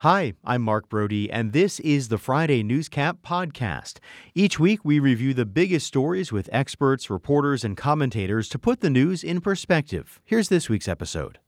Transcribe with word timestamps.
Hi, 0.00 0.34
I'm 0.44 0.60
Mark 0.60 0.90
Brodie, 0.90 1.30
and 1.30 1.54
this 1.54 1.80
is 1.80 2.08
the 2.08 2.18
Friday 2.18 2.62
Newscap 2.62 3.18
podcast. 3.24 4.00
Each 4.34 4.60
week, 4.60 4.84
we 4.84 4.98
review 4.98 5.32
the 5.32 5.46
biggest 5.46 5.86
stories 5.86 6.30
with 6.30 6.50
experts, 6.52 7.08
reporters, 7.08 7.64
and 7.64 7.74
commentators 7.74 8.50
to 8.50 8.58
put 8.58 8.80
the 8.80 8.90
news 8.90 9.24
in 9.24 9.40
perspective. 9.40 10.20
Here's 10.26 10.50
this 10.50 10.68
week's 10.68 10.88
episode. 10.88 11.38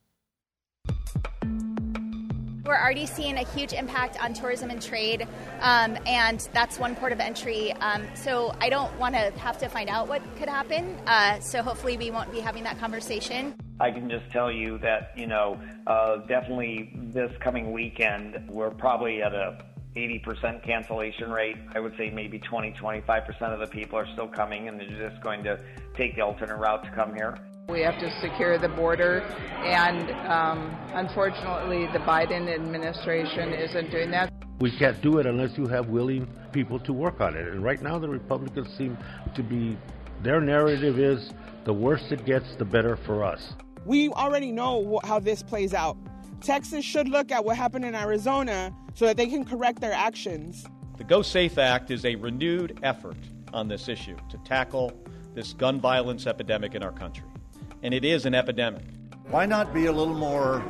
We're 2.64 2.80
already 2.80 3.04
seeing 3.04 3.36
a 3.36 3.44
huge 3.44 3.74
impact 3.74 4.18
on 4.24 4.32
tourism 4.32 4.70
and 4.70 4.80
trade, 4.80 5.28
um, 5.60 5.98
and 6.06 6.48
that's 6.54 6.78
one 6.78 6.96
port 6.96 7.12
of 7.12 7.20
entry. 7.20 7.72
Um, 7.74 8.06
so 8.14 8.54
I 8.62 8.70
don't 8.70 8.96
want 8.98 9.14
to 9.16 9.32
have 9.38 9.58
to 9.58 9.68
find 9.68 9.90
out 9.90 10.08
what 10.08 10.22
could 10.36 10.48
happen. 10.48 10.96
Uh, 11.06 11.40
so 11.40 11.62
hopefully, 11.62 11.98
we 11.98 12.10
won't 12.10 12.32
be 12.32 12.40
having 12.40 12.62
that 12.62 12.78
conversation. 12.78 13.54
I 13.78 13.90
can 13.90 14.08
just 14.08 14.30
tell 14.32 14.50
you 14.50 14.78
that, 14.78 15.12
you 15.16 15.26
know, 15.26 15.60
uh, 15.86 16.18
definitely 16.26 16.92
this 17.12 17.30
coming 17.40 17.72
weekend, 17.72 18.48
we're 18.48 18.70
probably 18.70 19.22
at 19.22 19.34
a 19.34 19.58
80% 19.94 20.62
cancellation 20.62 21.30
rate. 21.30 21.56
I 21.74 21.80
would 21.80 21.94
say 21.96 22.10
maybe 22.10 22.38
20, 22.38 22.72
25% 22.72 23.42
of 23.52 23.60
the 23.60 23.66
people 23.66 23.98
are 23.98 24.06
still 24.12 24.28
coming 24.28 24.68
and 24.68 24.80
they're 24.80 25.10
just 25.10 25.22
going 25.22 25.42
to 25.44 25.60
take 25.94 26.16
the 26.16 26.22
alternate 26.22 26.56
route 26.56 26.84
to 26.84 26.90
come 26.90 27.14
here. 27.14 27.38
We 27.68 27.80
have 27.80 27.98
to 27.98 28.20
secure 28.20 28.58
the 28.58 28.68
border, 28.68 29.22
and 29.64 30.12
um, 30.28 30.78
unfortunately, 30.94 31.86
the 31.92 31.98
Biden 31.98 32.48
administration 32.48 33.52
isn't 33.52 33.90
doing 33.90 34.12
that. 34.12 34.32
We 34.60 34.70
can't 34.78 35.00
do 35.02 35.18
it 35.18 35.26
unless 35.26 35.58
you 35.58 35.66
have 35.66 35.88
willing 35.88 36.28
people 36.52 36.78
to 36.78 36.92
work 36.92 37.20
on 37.20 37.34
it. 37.36 37.48
And 37.48 37.64
right 37.64 37.82
now, 37.82 37.98
the 37.98 38.08
Republicans 38.08 38.72
seem 38.78 38.96
to 39.34 39.42
be, 39.42 39.76
their 40.22 40.40
narrative 40.40 41.00
is 41.00 41.32
the 41.64 41.72
worse 41.72 42.12
it 42.12 42.24
gets, 42.24 42.54
the 42.54 42.64
better 42.64 42.96
for 43.04 43.24
us. 43.24 43.54
We 43.86 44.10
already 44.10 44.52
know 44.52 45.00
how 45.04 45.20
this 45.20 45.42
plays 45.42 45.72
out. 45.72 45.96
Texas 46.42 46.84
should 46.84 47.08
look 47.08 47.32
at 47.32 47.44
what 47.44 47.56
happened 47.56 47.84
in 47.84 47.94
Arizona 47.94 48.74
so 48.94 49.06
that 49.06 49.16
they 49.16 49.26
can 49.26 49.44
correct 49.44 49.80
their 49.80 49.92
actions. 49.92 50.66
The 50.98 51.04
Go 51.04 51.22
Safe 51.22 51.56
Act 51.56 51.90
is 51.90 52.04
a 52.04 52.16
renewed 52.16 52.78
effort 52.82 53.16
on 53.54 53.68
this 53.68 53.88
issue 53.88 54.16
to 54.28 54.38
tackle 54.38 54.92
this 55.34 55.52
gun 55.54 55.80
violence 55.80 56.26
epidemic 56.26 56.74
in 56.74 56.82
our 56.82 56.92
country 56.92 57.24
and 57.82 57.94
it 57.94 58.04
is 58.04 58.26
an 58.26 58.34
epidemic. 58.34 58.82
Why 59.28 59.46
not 59.46 59.72
be 59.72 59.86
a 59.86 59.92
little 59.92 60.14
more 60.14 60.62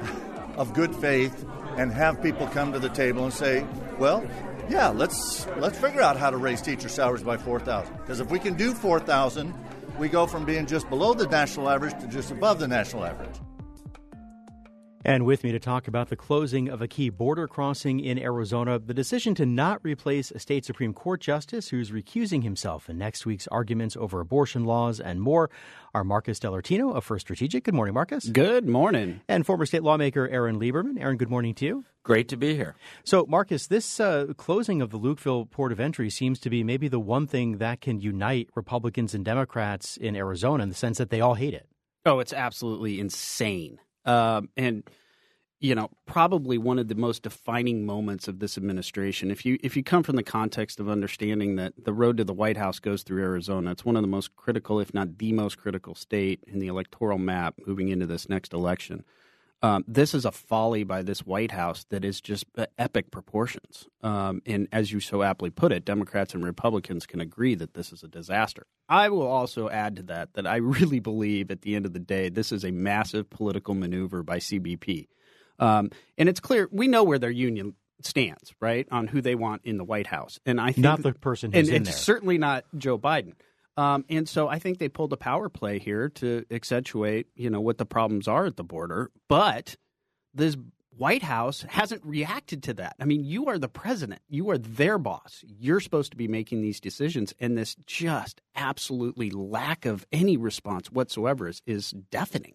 of 0.57 0.73
good 0.75 0.95
faith 0.97 1.47
and 1.77 1.93
have 1.93 2.23
people 2.23 2.47
come 2.49 2.73
to 2.73 2.79
the 2.79 2.89
table 2.89 3.25
and 3.25 3.33
say, 3.33 3.67
well, 3.99 4.27
yeah, 4.69 4.89
let's 4.89 5.47
let's 5.57 5.79
figure 5.79 6.03
out 6.03 6.17
how 6.17 6.31
to 6.31 6.37
raise 6.37 6.61
teacher 6.61 6.89
salaries 6.89 7.23
by 7.23 7.37
4,000. 7.37 7.97
Because 7.99 8.21
if 8.21 8.31
we 8.31 8.39
can 8.39 8.55
do 8.55 8.75
4,000, 8.75 9.55
we 9.99 10.09
go 10.09 10.27
from 10.27 10.45
being 10.45 10.67
just 10.67 10.89
below 10.89 11.15
the 11.15 11.27
national 11.27 11.69
average 11.69 11.99
to 12.01 12.07
just 12.09 12.31
above 12.31 12.59
the 12.59 12.69
national 12.69 13.05
average. 13.05 13.35
And 15.07 15.25
with 15.25 15.45
me 15.45 15.53
to 15.53 15.61
talk 15.61 15.87
about 15.87 16.09
the 16.09 16.17
closing 16.17 16.69
of 16.69 16.83
a 16.83 16.89
key 16.89 17.11
border 17.11 17.47
crossing 17.47 18.01
in 18.01 18.19
Arizona, 18.19 18.81
the 18.81 18.93
decision 18.93 19.37
to 19.37 19.47
not 19.47 19.79
replace 19.85 20.33
a 20.33 20.41
state 20.41 20.65
Supreme 20.65 20.93
Court 20.93 21.21
justice 21.21 21.69
who's 21.69 21.93
recusing 21.93 22.43
himself 22.43 22.91
in 22.91 22.99
next 22.99 23.25
week's 23.25 23.47
arguments 23.47 23.97
over 23.97 24.19
abortion 24.19 24.65
laws 24.65 24.99
and 24.99 25.23
more, 25.23 25.49
are 25.95 26.03
Marcus 26.03 26.41
Delortino 26.41 26.93
of 26.93 27.05
First 27.05 27.25
Strategic. 27.25 27.63
Good 27.63 27.75
morning, 27.75 27.95
Marcus. 27.95 28.29
Good 28.29 28.69
morning. 28.69 29.21
And 29.29 29.47
former 29.47 29.65
state 29.65 29.85
lawmaker 29.85 30.27
Aaron 30.27 30.59
Lieberman. 30.59 31.01
Aaron, 31.01 31.19
good 31.19 31.31
morning 31.31 31.55
to 31.55 31.65
you. 31.65 31.85
Great 32.03 32.27
to 32.31 32.37
be 32.37 32.57
here. 32.57 32.75
So, 33.05 33.27
Marcus, 33.29 33.69
this 33.69 34.01
uh, 34.01 34.33
closing 34.37 34.83
of 34.83 34.91
the 34.91 34.99
Lukeville 34.99 35.49
port 35.49 35.71
of 35.71 35.79
entry 35.79 36.11
seems 36.11 36.41
to 36.41 36.51
be 36.51 36.65
maybe 36.65 36.89
the 36.89 36.99
one 36.99 37.29
thing 37.29 37.59
that 37.59 37.81
can 37.81 38.01
unite 38.01 38.49
Republicans 38.57 39.15
and 39.15 39.25
Democrats 39.25 39.97
in 39.97 40.17
Arizona 40.17 40.65
in 40.65 40.69
the 40.69 40.75
sense 40.75 40.99
that 40.99 41.11
they 41.11 41.21
all 41.21 41.35
hate 41.35 41.55
it. 41.55 41.69
Oh, 42.05 42.19
it's 42.19 42.33
absolutely 42.33 42.99
insane. 42.99 43.79
Um, 44.07 44.49
and 44.57 44.89
you 45.59 45.75
know, 45.75 45.91
probably 46.05 46.59
one 46.59 46.79
of 46.79 46.89
the 46.89 46.95
most 46.95 47.23
defining 47.23 47.87
moments 47.87 48.29
of 48.29 48.41
this 48.41 48.59
administration. 48.59 49.31
If 49.31 49.47
you 49.47 49.59
if 49.63 49.77
you 49.77 49.83
come 49.83 50.03
from 50.03 50.17
the 50.17 50.23
context 50.23 50.81
of 50.81 50.89
understanding 50.89 51.57
that 51.57 51.73
the 51.83 51.95
road 51.95 52.19
to 52.19 52.25
the 52.25 52.35
White 52.35 52.59
House 52.59 52.79
goes 52.79 53.03
through 53.03 53.23
Arizona, 53.23 53.71
it's 53.71 53.85
one 53.85 53.97
of 53.97 54.03
the 54.03 54.09
most 54.09 54.37
critical, 54.37 54.81
if 54.81 54.93
not 54.93 55.19
the 55.19 55.33
most 55.33 55.57
critical 55.57 55.95
state 55.95 56.45
in 56.47 56.59
the 56.59 56.67
electoral 56.67 57.19
map 57.19 57.55
moving 57.67 57.89
into 57.89 58.07
this 58.07 58.29
next 58.29 58.53
election. 58.53 59.05
Um, 59.67 59.85
this 59.89 60.15
is 60.15 60.25
a 60.25 60.31
folly 60.31 60.85
by 60.85 61.03
this 61.03 61.27
White 61.27 61.51
House 61.51 61.87
that 61.89 62.05
is 62.05 62.21
just 62.21 62.45
epic 62.79 63.11
proportions. 63.11 63.89
Um, 64.01 64.41
and 64.47 64.69
as 64.71 64.93
you 64.93 65.01
so 65.01 65.25
aptly 65.25 65.51
put 65.51 65.73
it, 65.73 65.85
Democrats 65.85 66.35
and 66.35 66.45
Republicans 66.45 67.05
can 67.05 67.21
agree 67.21 67.57
that 67.57 67.75
this 67.75 67.93
is 67.93 68.05
a 68.05 68.09
disaster. 68.09 68.69
I 68.89 69.09
will 69.09 69.27
also 69.27 69.69
add 69.69 69.97
to 69.97 70.03
that 70.05 70.35
that 70.35 70.47
I 70.47 70.57
really 70.77 71.01
believe 71.01 71.51
at 71.51 71.63
the 71.63 71.75
end 71.75 71.85
of 71.85 71.93
the 71.93 71.99
day, 71.99 72.29
this 72.29 72.53
is 72.53 72.65
a 72.65 72.71
massive 72.71 73.29
political 73.29 73.75
maneuver 73.75 74.23
by 74.23 74.39
CBP. 74.39 75.09
Um, 75.59 75.91
and 76.17 76.29
it's 76.29 76.39
clear 76.39 76.69
we 76.71 76.87
know 76.87 77.03
where 77.03 77.19
their 77.19 77.31
union 77.31 77.75
stands, 78.03 78.55
right, 78.61 78.87
on 78.93 79.09
who 79.09 79.21
they 79.21 79.35
want 79.35 79.63
in 79.65 79.79
the 79.79 79.85
White 79.85 80.07
House. 80.07 80.39
And 80.47 80.61
I 80.61 80.67
think 80.67 80.79
not 80.85 81.03
the 81.03 81.13
person 81.13 81.51
who's 81.51 81.69
and, 81.69 81.79
in 81.79 81.83
there. 81.83 81.93
Certainly 81.93 82.39
not 82.39 82.67
Joe 82.79 82.99
Biden. 82.99 83.33
Um, 83.77 84.05
and 84.09 84.29
so 84.29 84.49
I 84.49 84.59
think 84.59 84.79
they 84.79 84.89
pulled 84.89 85.13
a 85.13 85.19
power 85.19 85.49
play 85.49 85.79
here 85.79 86.09
to 86.11 86.45
accentuate, 86.51 87.27
you 87.35 87.51
know, 87.51 87.61
what 87.61 87.79
the 87.79 87.87
problems 87.87 88.27
are 88.27 88.47
at 88.47 88.57
the 88.57 88.65
border. 88.65 89.11
But 89.29 89.77
this 90.33 90.57
White 90.97 91.23
House 91.23 91.63
hasn't 91.69 92.05
reacted 92.05 92.63
to 92.65 92.75
that. 92.75 92.97
I 92.99 93.05
mean, 93.05 93.23
you 93.25 93.49
are 93.49 93.59
the 93.59 93.69
president. 93.69 94.23
You 94.29 94.49
are 94.51 94.57
their 94.57 94.97
boss. 94.97 95.45
You're 95.47 95.81
supposed 95.81 96.13
to 96.13 96.17
be 96.17 96.27
making 96.27 96.63
these 96.63 96.81
decisions, 96.81 97.35
and 97.39 97.57
this 97.57 97.77
just 97.87 98.41
absolutely 98.55 99.31
lack 99.31 99.85
of 99.85 100.07
any 100.11 100.39
response 100.39 100.91
whatsoever 100.91 101.49
is, 101.49 101.61
is 101.67 101.91
deafening. 102.11 102.55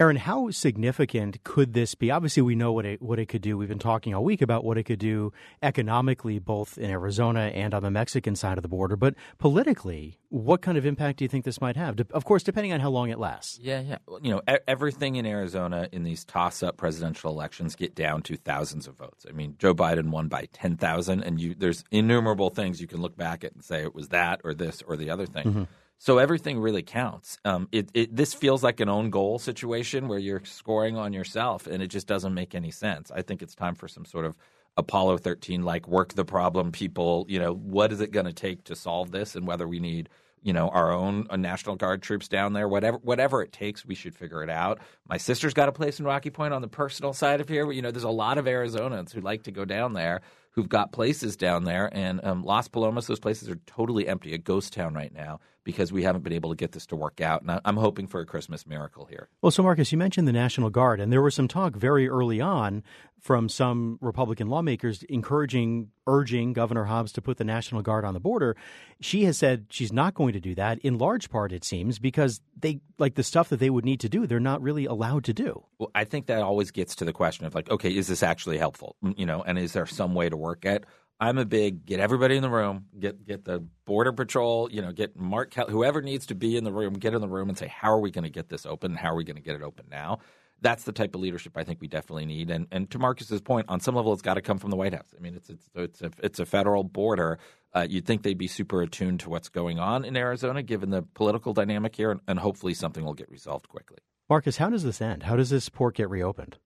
Aaron, 0.00 0.14
how 0.14 0.48
significant 0.52 1.42
could 1.42 1.72
this 1.72 1.96
be? 1.96 2.12
Obviously, 2.12 2.40
we 2.40 2.54
know 2.54 2.72
what 2.72 2.86
it 2.86 3.02
what 3.02 3.18
it 3.18 3.26
could 3.26 3.42
do. 3.42 3.58
We've 3.58 3.68
been 3.68 3.80
talking 3.80 4.14
all 4.14 4.22
week 4.22 4.40
about 4.40 4.62
what 4.62 4.78
it 4.78 4.84
could 4.84 5.00
do 5.00 5.32
economically, 5.60 6.38
both 6.38 6.78
in 6.78 6.88
Arizona 6.88 7.50
and 7.52 7.74
on 7.74 7.82
the 7.82 7.90
Mexican 7.90 8.36
side 8.36 8.58
of 8.58 8.62
the 8.62 8.68
border. 8.68 8.94
But 8.94 9.16
politically, 9.38 10.20
what 10.28 10.62
kind 10.62 10.78
of 10.78 10.86
impact 10.86 11.18
do 11.18 11.24
you 11.24 11.28
think 11.28 11.44
this 11.44 11.60
might 11.60 11.74
have? 11.74 11.98
Of 12.12 12.24
course, 12.24 12.44
depending 12.44 12.72
on 12.72 12.78
how 12.78 12.90
long 12.90 13.10
it 13.10 13.18
lasts. 13.18 13.58
Yeah, 13.60 13.80
yeah. 13.80 13.98
You 14.22 14.30
know, 14.30 14.42
everything 14.68 15.16
in 15.16 15.26
Arizona 15.26 15.88
in 15.90 16.04
these 16.04 16.24
toss-up 16.24 16.76
presidential 16.76 17.32
elections 17.32 17.74
get 17.74 17.96
down 17.96 18.22
to 18.22 18.36
thousands 18.36 18.86
of 18.86 18.96
votes. 18.96 19.26
I 19.28 19.32
mean, 19.32 19.56
Joe 19.58 19.74
Biden 19.74 20.10
won 20.10 20.28
by 20.28 20.46
ten 20.52 20.76
thousand, 20.76 21.24
and 21.24 21.40
you 21.40 21.56
there's 21.56 21.82
innumerable 21.90 22.50
things 22.50 22.80
you 22.80 22.86
can 22.86 23.00
look 23.00 23.16
back 23.16 23.42
at 23.42 23.52
and 23.52 23.64
say 23.64 23.82
it 23.82 23.96
was 23.96 24.10
that 24.10 24.42
or 24.44 24.54
this 24.54 24.80
or 24.82 24.96
the 24.96 25.10
other 25.10 25.26
thing. 25.26 25.44
Mm-hmm. 25.44 25.62
So 25.98 26.18
everything 26.18 26.60
really 26.60 26.82
counts. 26.82 27.38
Um, 27.44 27.68
it, 27.72 27.90
it, 27.92 28.14
this 28.14 28.32
feels 28.32 28.62
like 28.62 28.78
an 28.78 28.88
own 28.88 29.10
goal 29.10 29.38
situation 29.40 30.06
where 30.06 30.18
you're 30.18 30.44
scoring 30.44 30.96
on 30.96 31.12
yourself, 31.12 31.66
and 31.66 31.82
it 31.82 31.88
just 31.88 32.06
doesn't 32.06 32.34
make 32.34 32.54
any 32.54 32.70
sense. 32.70 33.10
I 33.10 33.22
think 33.22 33.42
it's 33.42 33.54
time 33.54 33.74
for 33.74 33.88
some 33.88 34.04
sort 34.04 34.24
of 34.24 34.36
Apollo 34.76 35.18
13 35.18 35.64
like 35.64 35.88
work 35.88 36.14
the 36.14 36.24
problem. 36.24 36.70
People, 36.70 37.26
you 37.28 37.40
know, 37.40 37.52
what 37.52 37.92
is 37.92 38.00
it 38.00 38.12
going 38.12 38.26
to 38.26 38.32
take 38.32 38.64
to 38.64 38.76
solve 38.76 39.10
this, 39.10 39.34
and 39.34 39.46
whether 39.46 39.66
we 39.66 39.80
need 39.80 40.08
you 40.40 40.52
know 40.52 40.68
our 40.68 40.92
own 40.92 41.26
uh, 41.30 41.36
National 41.36 41.74
Guard 41.74 42.00
troops 42.00 42.28
down 42.28 42.52
there, 42.52 42.68
whatever 42.68 42.98
whatever 42.98 43.42
it 43.42 43.50
takes, 43.50 43.84
we 43.84 43.96
should 43.96 44.14
figure 44.14 44.44
it 44.44 44.50
out. 44.50 44.78
My 45.08 45.16
sister's 45.16 45.52
got 45.52 45.68
a 45.68 45.72
place 45.72 45.98
in 45.98 46.06
Rocky 46.06 46.30
Point 46.30 46.54
on 46.54 46.62
the 46.62 46.68
personal 46.68 47.12
side 47.12 47.40
of 47.40 47.48
here. 47.48 47.72
You 47.72 47.82
know, 47.82 47.90
there's 47.90 48.04
a 48.04 48.08
lot 48.08 48.38
of 48.38 48.44
Arizonans 48.44 49.12
who 49.12 49.20
like 49.20 49.42
to 49.42 49.50
go 49.50 49.64
down 49.64 49.94
there 49.94 50.20
who've 50.52 50.68
got 50.68 50.92
places 50.92 51.36
down 51.36 51.64
there. 51.64 51.88
And 51.92 52.24
um, 52.24 52.42
Las 52.42 52.66
Palomas, 52.66 53.06
those 53.06 53.20
places 53.20 53.48
are 53.48 53.60
totally 53.66 54.08
empty, 54.08 54.34
a 54.34 54.38
ghost 54.38 54.72
town 54.72 54.94
right 54.94 55.12
now 55.14 55.38
because 55.68 55.92
we 55.92 56.02
haven't 56.02 56.22
been 56.22 56.32
able 56.32 56.48
to 56.48 56.56
get 56.56 56.72
this 56.72 56.86
to 56.86 56.96
work 56.96 57.20
out. 57.20 57.42
And 57.42 57.60
I'm 57.62 57.76
hoping 57.76 58.06
for 58.06 58.20
a 58.20 58.24
Christmas 58.24 58.66
miracle 58.66 59.04
here. 59.04 59.28
Well, 59.42 59.50
so 59.50 59.62
Marcus, 59.62 59.92
you 59.92 59.98
mentioned 59.98 60.26
the 60.26 60.32
National 60.32 60.70
Guard, 60.70 60.98
and 60.98 61.12
there 61.12 61.20
was 61.20 61.34
some 61.34 61.46
talk 61.46 61.76
very 61.76 62.08
early 62.08 62.40
on 62.40 62.82
from 63.20 63.50
some 63.50 63.98
Republican 64.00 64.48
lawmakers 64.48 65.02
encouraging, 65.10 65.90
urging 66.06 66.54
Governor 66.54 66.84
Hobbs 66.84 67.12
to 67.12 67.20
put 67.20 67.36
the 67.36 67.44
National 67.44 67.82
Guard 67.82 68.06
on 68.06 68.14
the 68.14 68.18
border. 68.18 68.56
She 69.02 69.24
has 69.24 69.36
said 69.36 69.66
she's 69.68 69.92
not 69.92 70.14
going 70.14 70.32
to 70.32 70.40
do 70.40 70.54
that, 70.54 70.78
in 70.78 70.96
large 70.96 71.28
part, 71.28 71.52
it 71.52 71.64
seems, 71.64 71.98
because 71.98 72.40
they 72.58 72.80
like 72.96 73.16
the 73.16 73.22
stuff 73.22 73.50
that 73.50 73.60
they 73.60 73.68
would 73.68 73.84
need 73.84 74.00
to 74.00 74.08
do, 74.08 74.26
they're 74.26 74.40
not 74.40 74.62
really 74.62 74.86
allowed 74.86 75.24
to 75.24 75.34
do. 75.34 75.64
Well, 75.78 75.90
I 75.94 76.04
think 76.04 76.28
that 76.28 76.40
always 76.40 76.70
gets 76.70 76.96
to 76.96 77.04
the 77.04 77.12
question 77.12 77.44
of 77.44 77.54
like, 77.54 77.70
okay, 77.70 77.94
is 77.94 78.06
this 78.06 78.22
actually 78.22 78.56
helpful? 78.56 78.96
Mm, 79.04 79.18
you 79.18 79.26
know, 79.26 79.42
and 79.42 79.58
is 79.58 79.74
there 79.74 79.84
some 79.84 80.14
way 80.14 80.30
to 80.30 80.36
work 80.38 80.64
it? 80.64 80.84
I'm 81.20 81.38
a 81.38 81.44
big 81.44 81.84
get 81.84 81.98
everybody 81.98 82.36
in 82.36 82.42
the 82.42 82.50
room, 82.50 82.86
get 82.98 83.26
get 83.26 83.44
the 83.44 83.64
border 83.84 84.12
patrol, 84.12 84.70
you 84.70 84.82
know, 84.82 84.92
get 84.92 85.18
Mark 85.18 85.52
whoever 85.54 86.00
needs 86.00 86.26
to 86.26 86.34
be 86.34 86.56
in 86.56 86.64
the 86.64 86.72
room, 86.72 86.94
get 86.94 87.14
in 87.14 87.20
the 87.20 87.28
room 87.28 87.48
and 87.48 87.58
say 87.58 87.66
how 87.66 87.92
are 87.92 88.00
we 88.00 88.10
going 88.10 88.24
to 88.24 88.30
get 88.30 88.48
this 88.48 88.64
open? 88.64 88.94
How 88.94 89.10
are 89.12 89.16
we 89.16 89.24
going 89.24 89.36
to 89.36 89.42
get 89.42 89.56
it 89.56 89.62
open 89.62 89.86
now? 89.90 90.20
That's 90.60 90.84
the 90.84 90.92
type 90.92 91.14
of 91.14 91.20
leadership 91.20 91.56
I 91.56 91.64
think 91.64 91.80
we 91.80 91.88
definitely 91.88 92.26
need. 92.26 92.50
And 92.50 92.68
and 92.70 92.88
to 92.90 92.98
Marcus's 92.98 93.40
point, 93.40 93.66
on 93.68 93.80
some 93.80 93.96
level, 93.96 94.12
it's 94.12 94.22
got 94.22 94.34
to 94.34 94.42
come 94.42 94.58
from 94.58 94.70
the 94.70 94.76
White 94.76 94.94
House. 94.94 95.12
I 95.16 95.20
mean, 95.20 95.34
it's 95.34 95.50
it's 95.50 95.68
it's 95.74 96.02
a 96.02 96.10
it's 96.22 96.38
a 96.38 96.46
federal 96.46 96.84
border. 96.84 97.38
Uh, 97.74 97.86
you'd 97.88 98.06
think 98.06 98.22
they'd 98.22 98.38
be 98.38 98.48
super 98.48 98.80
attuned 98.82 99.20
to 99.20 99.30
what's 99.30 99.48
going 99.48 99.78
on 99.78 100.04
in 100.04 100.16
Arizona, 100.16 100.62
given 100.62 100.90
the 100.90 101.02
political 101.02 101.52
dynamic 101.52 101.96
here, 101.96 102.12
and, 102.12 102.20
and 102.28 102.38
hopefully 102.38 102.74
something 102.74 103.04
will 103.04 103.14
get 103.14 103.30
resolved 103.30 103.68
quickly. 103.68 103.98
Marcus, 104.28 104.56
how 104.56 104.70
does 104.70 104.84
this 104.84 105.00
end? 105.00 105.24
How 105.24 105.36
does 105.36 105.50
this 105.50 105.68
port 105.68 105.96
get 105.96 106.08
reopened? 106.10 106.58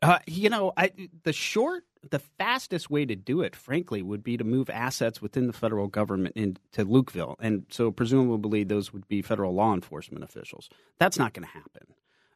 Uh, 0.00 0.18
you 0.26 0.48
know, 0.48 0.72
I, 0.76 0.92
the 1.24 1.32
short, 1.32 1.84
the 2.08 2.18
fastest 2.18 2.90
way 2.90 3.04
to 3.04 3.16
do 3.16 3.40
it, 3.40 3.56
frankly, 3.56 4.02
would 4.02 4.22
be 4.22 4.36
to 4.36 4.44
move 4.44 4.70
assets 4.70 5.20
within 5.20 5.46
the 5.46 5.52
federal 5.52 5.88
government 5.88 6.36
into 6.36 6.84
Lukeville, 6.84 7.36
and 7.40 7.66
so 7.70 7.90
presumably 7.90 8.64
those 8.64 8.92
would 8.92 9.08
be 9.08 9.22
federal 9.22 9.54
law 9.54 9.74
enforcement 9.74 10.24
officials. 10.24 10.68
That's 10.98 11.18
not 11.18 11.34
going 11.34 11.46
to 11.46 11.52
happen. 11.52 11.94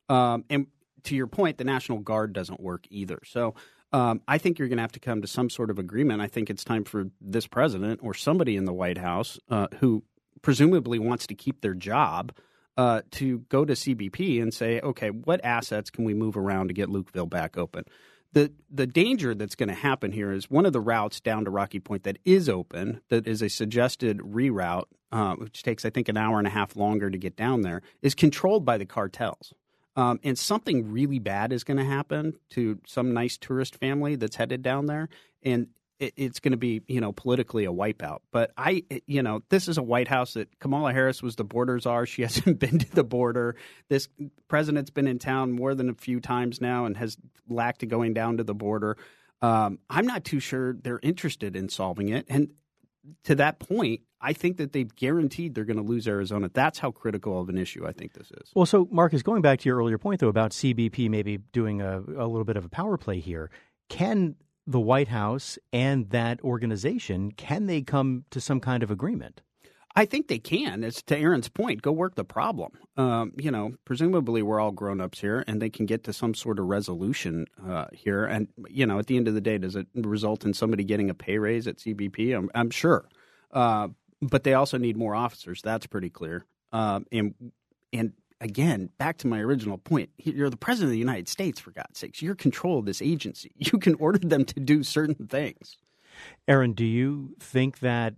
Um, 0.08 0.44
and 0.50 0.66
to 1.04 1.14
your 1.14 1.28
point, 1.28 1.58
the 1.58 1.64
National 1.64 1.98
Guard 1.98 2.32
doesn't 2.32 2.60
work 2.60 2.86
either. 2.90 3.20
So 3.24 3.54
Um, 3.94 4.22
I 4.26 4.38
think 4.38 4.58
you're 4.58 4.68
going 4.68 4.78
to 4.78 4.82
have 4.82 4.92
to 4.92 5.00
come 5.00 5.20
to 5.20 5.28
some 5.28 5.50
sort 5.50 5.70
of 5.70 5.78
agreement. 5.78 6.22
I 6.22 6.26
think 6.26 6.48
it's 6.48 6.64
time 6.64 6.84
for 6.84 7.10
this 7.20 7.46
president 7.46 8.00
or 8.02 8.14
somebody 8.14 8.56
in 8.56 8.64
the 8.64 8.72
White 8.72 8.96
House 8.96 9.38
uh, 9.50 9.66
who 9.80 10.02
presumably 10.40 10.98
wants 10.98 11.26
to 11.26 11.34
keep 11.34 11.60
their 11.60 11.74
job 11.74 12.32
uh, 12.76 13.02
to 13.12 13.38
go 13.48 13.64
to 13.64 13.74
CBP 13.74 14.40
and 14.40 14.52
say, 14.52 14.80
okay, 14.80 15.10
what 15.10 15.44
assets 15.44 15.90
can 15.90 16.04
we 16.04 16.14
move 16.14 16.36
around 16.36 16.68
to 16.68 16.74
get 16.74 16.88
Lukeville 16.88 17.28
back 17.28 17.56
open? 17.56 17.84
The 18.32 18.50
the 18.70 18.86
danger 18.86 19.34
that's 19.34 19.54
going 19.54 19.68
to 19.68 19.74
happen 19.74 20.12
here 20.12 20.32
is 20.32 20.50
one 20.50 20.64
of 20.64 20.72
the 20.72 20.80
routes 20.80 21.20
down 21.20 21.44
to 21.44 21.50
Rocky 21.50 21.80
Point 21.80 22.04
that 22.04 22.18
is 22.24 22.48
open, 22.48 23.02
that 23.10 23.26
is 23.26 23.42
a 23.42 23.50
suggested 23.50 24.18
reroute, 24.20 24.86
uh, 25.10 25.34
which 25.34 25.62
takes 25.62 25.84
I 25.84 25.90
think 25.90 26.08
an 26.08 26.16
hour 26.16 26.38
and 26.38 26.46
a 26.46 26.50
half 26.50 26.74
longer 26.74 27.10
to 27.10 27.18
get 27.18 27.36
down 27.36 27.60
there, 27.60 27.82
is 28.00 28.14
controlled 28.14 28.64
by 28.64 28.78
the 28.78 28.86
cartels. 28.86 29.52
Um, 29.94 30.18
and 30.24 30.38
something 30.38 30.90
really 30.90 31.18
bad 31.18 31.52
is 31.52 31.64
going 31.64 31.76
to 31.76 31.84
happen 31.84 32.38
to 32.50 32.78
some 32.86 33.12
nice 33.12 33.36
tourist 33.36 33.76
family 33.76 34.16
that's 34.16 34.36
headed 34.36 34.62
down 34.62 34.86
there, 34.86 35.10
and 35.42 35.66
it, 36.02 36.14
it's 36.16 36.40
going 36.40 36.52
to 36.52 36.58
be 36.58 36.82
you 36.88 37.00
know 37.00 37.12
politically 37.12 37.64
a 37.64 37.72
wipeout. 37.72 38.18
But 38.30 38.52
I 38.56 38.84
you 39.06 39.22
know 39.22 39.42
this 39.48 39.68
is 39.68 39.78
a 39.78 39.82
White 39.82 40.08
House 40.08 40.34
that 40.34 40.58
Kamala 40.58 40.92
Harris 40.92 41.22
was 41.22 41.36
the 41.36 41.44
border 41.44 41.78
czar. 41.78 42.04
She 42.06 42.22
hasn't 42.22 42.58
been 42.58 42.78
to 42.80 42.94
the 42.94 43.04
border. 43.04 43.56
This 43.88 44.08
president's 44.48 44.90
been 44.90 45.06
in 45.06 45.18
town 45.18 45.52
more 45.52 45.74
than 45.74 45.88
a 45.88 45.94
few 45.94 46.20
times 46.20 46.60
now 46.60 46.84
and 46.84 46.96
has 46.96 47.16
lacked 47.48 47.86
going 47.88 48.12
down 48.12 48.38
to 48.38 48.44
the 48.44 48.54
border. 48.54 48.96
Um, 49.40 49.78
I'm 49.88 50.06
not 50.06 50.24
too 50.24 50.40
sure 50.40 50.74
they're 50.74 51.00
interested 51.02 51.56
in 51.56 51.68
solving 51.68 52.10
it, 52.10 52.26
and 52.28 52.50
to 53.24 53.34
that 53.34 53.58
point, 53.58 54.02
I 54.20 54.32
think 54.32 54.58
that 54.58 54.72
they've 54.72 54.94
guaranteed 54.94 55.56
they're 55.56 55.64
going 55.64 55.78
to 55.78 55.82
lose 55.82 56.06
Arizona. 56.06 56.48
That's 56.52 56.78
how 56.78 56.92
critical 56.92 57.40
of 57.40 57.48
an 57.48 57.58
issue 57.58 57.84
I 57.84 57.90
think 57.90 58.12
this 58.12 58.30
is. 58.30 58.52
Well, 58.54 58.66
so 58.66 58.86
Marcus, 58.92 59.22
going 59.22 59.42
back 59.42 59.58
to 59.60 59.68
your 59.68 59.78
earlier 59.78 59.98
point 59.98 60.20
though 60.20 60.28
about 60.28 60.52
CBP 60.52 61.10
maybe 61.10 61.38
doing 61.38 61.80
a, 61.80 61.98
a 61.98 62.26
little 62.28 62.44
bit 62.44 62.56
of 62.56 62.64
a 62.64 62.68
power 62.68 62.96
play 62.96 63.18
here, 63.18 63.50
can 63.88 64.36
the 64.66 64.80
White 64.80 65.08
House 65.08 65.58
and 65.72 66.10
that 66.10 66.40
organization 66.42 67.32
can 67.32 67.66
they 67.66 67.82
come 67.82 68.24
to 68.30 68.40
some 68.40 68.60
kind 68.60 68.82
of 68.82 68.90
agreement? 68.90 69.40
I 69.94 70.06
think 70.06 70.28
they 70.28 70.38
can. 70.38 70.84
It's 70.84 71.02
to 71.02 71.18
Aaron's 71.18 71.48
point. 71.48 71.82
Go 71.82 71.92
work 71.92 72.14
the 72.14 72.24
problem. 72.24 72.72
Um, 72.96 73.32
you 73.36 73.50
know, 73.50 73.74
presumably 73.84 74.42
we're 74.42 74.58
all 74.58 74.70
grown 74.70 75.00
ups 75.00 75.20
here, 75.20 75.44
and 75.46 75.60
they 75.60 75.68
can 75.68 75.84
get 75.84 76.04
to 76.04 76.12
some 76.12 76.34
sort 76.34 76.58
of 76.58 76.66
resolution 76.66 77.46
uh, 77.66 77.86
here. 77.92 78.24
And 78.24 78.48
you 78.68 78.86
know, 78.86 78.98
at 78.98 79.06
the 79.06 79.16
end 79.16 79.28
of 79.28 79.34
the 79.34 79.40
day, 79.40 79.58
does 79.58 79.76
it 79.76 79.86
result 79.94 80.44
in 80.44 80.54
somebody 80.54 80.84
getting 80.84 81.10
a 81.10 81.14
pay 81.14 81.38
raise 81.38 81.66
at 81.66 81.76
CBP? 81.76 82.34
I'm, 82.34 82.50
I'm 82.54 82.70
sure. 82.70 83.06
Uh, 83.50 83.88
but 84.22 84.44
they 84.44 84.54
also 84.54 84.78
need 84.78 84.96
more 84.96 85.14
officers. 85.14 85.60
That's 85.62 85.86
pretty 85.86 86.08
clear. 86.08 86.46
Um, 86.72 87.06
and 87.12 87.34
and 87.92 88.12
again, 88.42 88.90
back 88.98 89.16
to 89.18 89.26
my 89.26 89.40
original 89.40 89.78
point, 89.78 90.10
you're 90.18 90.50
the 90.50 90.56
president 90.56 90.88
of 90.88 90.92
the 90.92 90.98
United 90.98 91.28
States. 91.28 91.60
For 91.60 91.70
God's 91.70 91.98
sakes, 91.98 92.20
you're 92.20 92.34
control 92.34 92.78
of 92.78 92.84
this 92.84 93.00
agency. 93.00 93.52
You 93.72 93.78
can 93.78 93.94
order 93.94 94.18
them 94.18 94.44
to 94.44 94.60
do 94.60 94.82
certain 94.82 95.28
things. 95.28 95.78
Aaron, 96.46 96.72
do 96.72 96.84
you 96.84 97.34
think 97.40 97.78
that? 97.78 98.14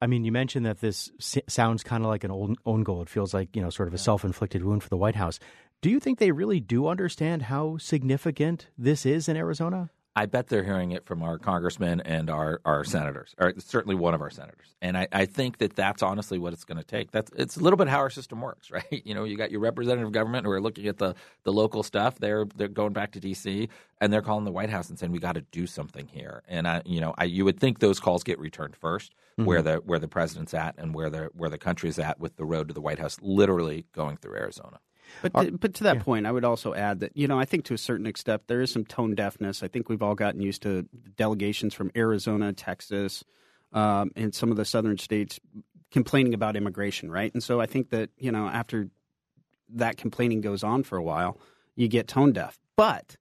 I 0.00 0.06
mean, 0.06 0.24
you 0.24 0.32
mentioned 0.32 0.66
that 0.66 0.80
this 0.80 1.10
sounds 1.48 1.82
kind 1.82 2.02
of 2.02 2.08
like 2.08 2.24
an 2.24 2.30
own, 2.30 2.56
own 2.66 2.82
goal. 2.82 3.02
It 3.02 3.08
feels 3.08 3.32
like 3.32 3.54
you 3.54 3.62
know, 3.62 3.70
sort 3.70 3.88
of 3.88 3.94
a 3.94 3.98
self-inflicted 3.98 4.64
wound 4.64 4.82
for 4.82 4.88
the 4.88 4.96
White 4.96 5.14
House. 5.14 5.38
Do 5.80 5.90
you 5.90 6.00
think 6.00 6.18
they 6.18 6.32
really 6.32 6.60
do 6.60 6.88
understand 6.88 7.42
how 7.42 7.76
significant 7.78 8.68
this 8.76 9.06
is 9.06 9.28
in 9.28 9.36
Arizona? 9.36 9.90
I 10.18 10.24
bet 10.24 10.48
they're 10.48 10.64
hearing 10.64 10.92
it 10.92 11.04
from 11.04 11.22
our 11.22 11.36
congressmen 11.36 12.00
and 12.00 12.30
our, 12.30 12.62
our 12.64 12.84
senators, 12.84 13.34
or 13.38 13.52
certainly 13.58 13.94
one 13.94 14.14
of 14.14 14.22
our 14.22 14.30
senators. 14.30 14.74
And 14.80 14.96
I, 14.96 15.06
I 15.12 15.26
think 15.26 15.58
that 15.58 15.76
that's 15.76 16.02
honestly 16.02 16.38
what 16.38 16.54
it's 16.54 16.64
going 16.64 16.78
to 16.78 16.84
take. 16.84 17.10
That's 17.10 17.30
it's 17.36 17.58
a 17.58 17.60
little 17.60 17.76
bit 17.76 17.88
how 17.88 17.98
our 17.98 18.08
system 18.08 18.40
works, 18.40 18.70
right? 18.70 19.02
You 19.04 19.14
know, 19.14 19.24
you 19.24 19.36
got 19.36 19.50
your 19.50 19.60
representative 19.60 20.12
government 20.12 20.46
who 20.46 20.52
are 20.52 20.60
looking 20.60 20.86
at 20.88 20.96
the, 20.96 21.14
the 21.44 21.52
local 21.52 21.82
stuff. 21.82 22.18
They're 22.18 22.46
they're 22.56 22.68
going 22.68 22.94
back 22.94 23.12
to 23.12 23.20
D.C. 23.20 23.68
and 24.00 24.10
they're 24.10 24.22
calling 24.22 24.46
the 24.46 24.52
White 24.52 24.70
House 24.70 24.88
and 24.88 24.98
saying 24.98 25.12
we 25.12 25.18
got 25.18 25.34
to 25.34 25.42
do 25.52 25.66
something 25.66 26.08
here. 26.08 26.42
And 26.48 26.66
I, 26.66 26.80
you 26.86 27.02
know, 27.02 27.14
I, 27.18 27.24
you 27.24 27.44
would 27.44 27.60
think 27.60 27.80
those 27.80 28.00
calls 28.00 28.24
get 28.24 28.38
returned 28.38 28.74
1st 28.80 29.10
mm-hmm. 29.38 29.44
where 29.44 29.60
the 29.60 29.76
where 29.76 29.98
the 29.98 30.08
president's 30.08 30.54
at 30.54 30.76
and 30.78 30.94
where 30.94 31.10
the 31.10 31.28
where 31.34 31.50
the 31.50 31.58
country's 31.58 31.98
at 31.98 32.18
with 32.18 32.36
the 32.36 32.46
road 32.46 32.68
to 32.68 32.74
the 32.74 32.80
White 32.80 32.98
House, 32.98 33.18
literally 33.20 33.84
going 33.92 34.16
through 34.16 34.36
Arizona. 34.36 34.80
But 35.22 35.34
to, 35.34 35.52
but 35.52 35.74
to 35.74 35.84
that 35.84 35.96
yeah. 35.96 36.02
point, 36.02 36.26
I 36.26 36.32
would 36.32 36.44
also 36.44 36.74
add 36.74 37.00
that 37.00 37.16
you 37.16 37.26
know 37.26 37.38
I 37.38 37.44
think 37.44 37.64
to 37.66 37.74
a 37.74 37.78
certain 37.78 38.06
extent 38.06 38.42
there 38.46 38.60
is 38.60 38.70
some 38.70 38.84
tone 38.84 39.14
deafness. 39.14 39.62
I 39.62 39.68
think 39.68 39.88
we've 39.88 40.02
all 40.02 40.14
gotten 40.14 40.40
used 40.40 40.62
to 40.62 40.86
delegations 41.16 41.74
from 41.74 41.90
Arizona, 41.96 42.52
Texas, 42.52 43.24
um, 43.72 44.10
and 44.16 44.34
some 44.34 44.50
of 44.50 44.56
the 44.56 44.64
southern 44.64 44.98
states 44.98 45.40
complaining 45.90 46.34
about 46.34 46.56
immigration, 46.56 47.10
right? 47.10 47.32
And 47.32 47.42
so 47.42 47.60
I 47.60 47.66
think 47.66 47.90
that 47.90 48.10
you 48.18 48.32
know 48.32 48.46
after 48.46 48.88
that 49.70 49.96
complaining 49.96 50.40
goes 50.40 50.62
on 50.62 50.82
for 50.82 50.96
a 50.96 51.02
while, 51.02 51.38
you 51.74 51.88
get 51.88 52.08
tone 52.08 52.32
deaf. 52.32 52.58
But 52.76 53.16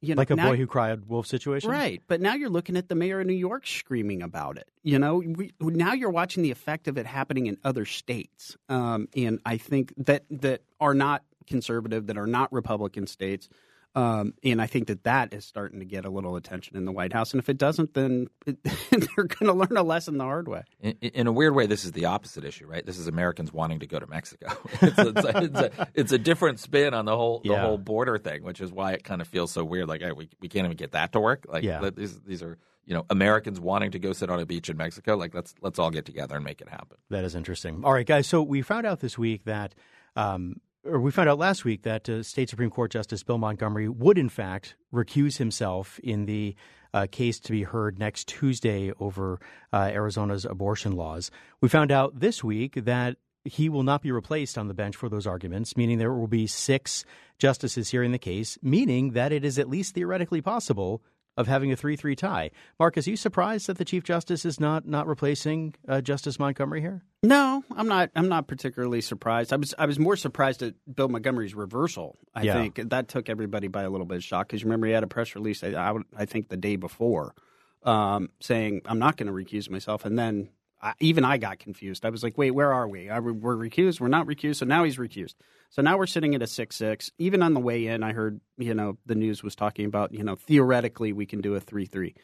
you 0.00 0.14
know, 0.14 0.20
like 0.20 0.30
a 0.30 0.36
now, 0.36 0.50
boy 0.50 0.56
who 0.56 0.66
cried 0.66 1.06
wolf 1.06 1.26
situation, 1.26 1.70
right? 1.70 2.02
But 2.06 2.20
now 2.20 2.34
you're 2.34 2.50
looking 2.50 2.76
at 2.76 2.88
the 2.88 2.94
mayor 2.94 3.20
of 3.20 3.26
New 3.26 3.32
York 3.32 3.66
screaming 3.66 4.22
about 4.22 4.58
it. 4.58 4.68
You 4.82 4.98
know, 4.98 5.16
we, 5.16 5.52
now 5.60 5.92
you're 5.92 6.10
watching 6.10 6.42
the 6.42 6.50
effect 6.50 6.88
of 6.88 6.98
it 6.98 7.06
happening 7.06 7.46
in 7.46 7.56
other 7.64 7.84
states, 7.84 8.56
um, 8.68 9.08
and 9.16 9.40
I 9.44 9.56
think 9.56 9.94
that 9.96 10.24
that 10.30 10.62
are 10.80 10.94
not 10.94 11.24
conservative, 11.46 12.06
that 12.08 12.18
are 12.18 12.26
not 12.26 12.52
Republican 12.52 13.06
states. 13.06 13.48
Um, 13.96 14.34
and 14.44 14.60
I 14.60 14.66
think 14.66 14.88
that 14.88 15.04
that 15.04 15.32
is 15.32 15.46
starting 15.46 15.80
to 15.80 15.86
get 15.86 16.04
a 16.04 16.10
little 16.10 16.36
attention 16.36 16.76
in 16.76 16.84
the 16.84 16.92
White 16.92 17.14
House. 17.14 17.32
And 17.32 17.42
if 17.42 17.48
it 17.48 17.56
doesn't, 17.56 17.94
then 17.94 18.26
it, 18.44 18.62
they're 18.90 19.24
going 19.24 19.46
to 19.46 19.54
learn 19.54 19.74
a 19.74 19.82
lesson 19.82 20.18
the 20.18 20.24
hard 20.24 20.48
way. 20.48 20.64
In, 20.82 20.92
in, 21.00 21.26
a 21.26 21.32
weird 21.32 21.54
way, 21.54 21.66
this 21.66 21.86
is 21.86 21.92
the 21.92 22.04
opposite 22.04 22.44
issue, 22.44 22.66
right? 22.66 22.84
This 22.84 22.98
is 22.98 23.06
Americans 23.06 23.54
wanting 23.54 23.80
to 23.80 23.86
go 23.86 23.98
to 23.98 24.06
Mexico. 24.06 24.48
it's, 24.82 24.98
it's, 24.98 25.24
a, 25.24 25.42
it's, 25.42 25.58
a, 25.58 25.88
it's, 25.94 26.12
a, 26.12 26.18
different 26.18 26.60
spin 26.60 26.92
on 26.92 27.06
the 27.06 27.16
whole 27.16 27.40
the 27.42 27.52
yeah. 27.52 27.62
whole 27.62 27.78
border 27.78 28.18
thing, 28.18 28.42
which 28.42 28.60
is 28.60 28.70
why 28.70 28.92
it 28.92 29.02
kind 29.02 29.22
of 29.22 29.28
feels 29.28 29.50
so 29.50 29.64
weird. 29.64 29.88
Like 29.88 30.02
hey, 30.02 30.12
we 30.12 30.28
we 30.42 30.48
can't 30.48 30.66
even 30.66 30.76
get 30.76 30.92
that 30.92 31.12
to 31.12 31.20
work. 31.20 31.46
Like 31.48 31.64
yeah. 31.64 31.88
these 31.88 32.20
these 32.20 32.42
are 32.42 32.58
you 32.84 32.92
know 32.92 33.06
Americans 33.08 33.58
wanting 33.58 33.92
to 33.92 33.98
go 33.98 34.12
sit 34.12 34.28
on 34.28 34.40
a 34.40 34.44
beach 34.44 34.68
in 34.68 34.76
Mexico. 34.76 35.16
Like 35.16 35.34
let's 35.34 35.54
let's 35.62 35.78
all 35.78 35.90
get 35.90 36.04
together 36.04 36.36
and 36.36 36.44
make 36.44 36.60
it 36.60 36.68
happen. 36.68 36.98
That 37.08 37.24
is 37.24 37.34
interesting. 37.34 37.82
All 37.82 37.94
right, 37.94 38.06
guys. 38.06 38.26
So 38.26 38.42
we 38.42 38.60
found 38.60 38.86
out 38.86 39.00
this 39.00 39.16
week 39.16 39.44
that. 39.44 39.74
Um, 40.16 40.60
or 40.86 41.00
we 41.00 41.10
found 41.10 41.28
out 41.28 41.38
last 41.38 41.64
week 41.64 41.82
that 41.82 42.08
uh, 42.08 42.22
State 42.22 42.48
Supreme 42.48 42.70
Court 42.70 42.90
Justice 42.90 43.22
Bill 43.22 43.38
Montgomery 43.38 43.88
would, 43.88 44.18
in 44.18 44.28
fact, 44.28 44.76
recuse 44.92 45.38
himself 45.38 45.98
in 46.00 46.26
the 46.26 46.54
uh, 46.94 47.06
case 47.10 47.38
to 47.40 47.52
be 47.52 47.62
heard 47.62 47.98
next 47.98 48.28
Tuesday 48.28 48.92
over 49.00 49.38
uh, 49.72 49.90
Arizona's 49.92 50.44
abortion 50.44 50.92
laws. 50.92 51.30
We 51.60 51.68
found 51.68 51.92
out 51.92 52.20
this 52.20 52.42
week 52.42 52.84
that 52.84 53.16
he 53.44 53.68
will 53.68 53.82
not 53.82 54.02
be 54.02 54.10
replaced 54.10 54.58
on 54.58 54.68
the 54.68 54.74
bench 54.74 54.96
for 54.96 55.08
those 55.08 55.26
arguments, 55.26 55.76
meaning 55.76 55.98
there 55.98 56.12
will 56.12 56.26
be 56.26 56.46
six 56.46 57.04
justices 57.38 57.90
hearing 57.90 58.12
the 58.12 58.18
case, 58.18 58.58
meaning 58.62 59.12
that 59.12 59.32
it 59.32 59.44
is 59.44 59.58
at 59.58 59.68
least 59.68 59.94
theoretically 59.94 60.40
possible 60.40 61.02
of 61.36 61.46
having 61.46 61.72
a 61.72 61.76
3 61.76 61.96
3 61.96 62.16
tie. 62.16 62.50
Marcus, 62.78 63.06
are 63.06 63.10
you 63.10 63.16
surprised 63.16 63.66
that 63.66 63.78
the 63.78 63.84
Chief 63.84 64.02
Justice 64.02 64.44
is 64.44 64.58
not, 64.58 64.86
not 64.86 65.06
replacing 65.06 65.74
uh, 65.88 66.00
Justice 66.00 66.38
Montgomery 66.38 66.80
here? 66.80 67.02
No, 67.22 67.64
I'm 67.74 67.88
not. 67.88 68.10
I'm 68.14 68.28
not 68.28 68.46
particularly 68.46 69.00
surprised. 69.00 69.52
I 69.52 69.56
was. 69.56 69.74
I 69.78 69.86
was 69.86 69.98
more 69.98 70.16
surprised 70.16 70.62
at 70.62 70.74
Bill 70.92 71.08
Montgomery's 71.08 71.54
reversal. 71.54 72.16
I 72.34 72.42
yeah. 72.42 72.54
think 72.54 72.90
that 72.90 73.08
took 73.08 73.28
everybody 73.28 73.68
by 73.68 73.82
a 73.82 73.90
little 73.90 74.06
bit 74.06 74.16
of 74.16 74.24
shock 74.24 74.48
because 74.48 74.62
you 74.62 74.66
remember 74.66 74.86
he 74.86 74.92
had 74.92 75.02
a 75.02 75.08
press 75.08 75.34
release. 75.34 75.64
I, 75.64 75.68
I, 75.68 75.96
I 76.16 76.24
think 76.26 76.48
the 76.48 76.56
day 76.56 76.76
before, 76.76 77.34
um, 77.82 78.28
saying 78.40 78.82
I'm 78.86 78.98
not 78.98 79.16
going 79.16 79.26
to 79.26 79.32
recuse 79.32 79.68
myself, 79.68 80.04
and 80.04 80.18
then 80.18 80.50
I, 80.80 80.92
even 81.00 81.24
I 81.24 81.38
got 81.38 81.58
confused. 81.58 82.04
I 82.04 82.10
was 82.10 82.22
like, 82.22 82.36
wait, 82.36 82.50
where 82.50 82.72
are 82.72 82.86
we? 82.86 83.08
Are 83.08 83.22
we 83.22 83.32
we're 83.32 83.56
recused. 83.56 84.00
We're 84.00 84.08
not 84.08 84.26
recused. 84.26 84.56
So 84.56 84.66
now 84.66 84.84
he's 84.84 84.98
recused. 84.98 85.34
So 85.70 85.82
now 85.82 85.96
we're 85.96 86.06
sitting 86.06 86.34
at 86.34 86.42
a 86.42 86.46
six 86.46 86.76
six. 86.76 87.10
Even 87.18 87.42
on 87.42 87.54
the 87.54 87.60
way 87.60 87.86
in, 87.86 88.02
I 88.02 88.12
heard 88.12 88.40
you 88.58 88.74
know 88.74 88.98
the 89.06 89.14
news 89.14 89.42
was 89.42 89.56
talking 89.56 89.86
about 89.86 90.12
you 90.12 90.22
know 90.22 90.36
theoretically 90.36 91.12
we 91.12 91.26
can 91.26 91.40
do 91.40 91.54
a 91.54 91.60
three 91.60 91.86
three 91.86 92.14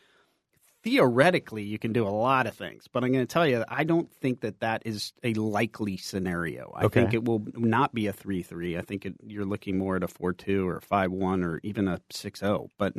theoretically 0.83 1.63
you 1.63 1.79
can 1.79 1.93
do 1.93 2.07
a 2.07 2.11
lot 2.11 2.47
of 2.47 2.55
things 2.55 2.89
but 2.93 3.05
i'm 3.05 3.13
going 3.13 3.25
to 3.25 3.33
tell 3.33 3.47
you 3.47 3.65
i 3.69 3.85
don't 3.85 4.13
think 4.15 4.41
that 4.41 4.61
that 4.61 4.83
is 4.85 5.13
a 5.23 5.33
likely 5.35 5.97
scenario. 5.97 6.73
I 6.75 6.85
okay. 6.85 7.01
think 7.01 7.15
it 7.15 7.25
will 7.25 7.45
not 7.55 7.95
be 7.95 8.07
a 8.07 8.13
3-3 8.13 8.79
i 8.79 8.83
think 8.83 9.07
it, 9.07 9.15
you're 9.25 9.45
looking 9.45 9.79
more 9.79 9.97
at 9.97 10.03
a 10.03 10.09
4-2 10.09 10.67
or 10.67 10.81
5-1 10.81 11.45
or 11.45 11.61
even 11.63 11.89
a 11.89 12.01
6-0 12.13 12.69
but 12.79 12.95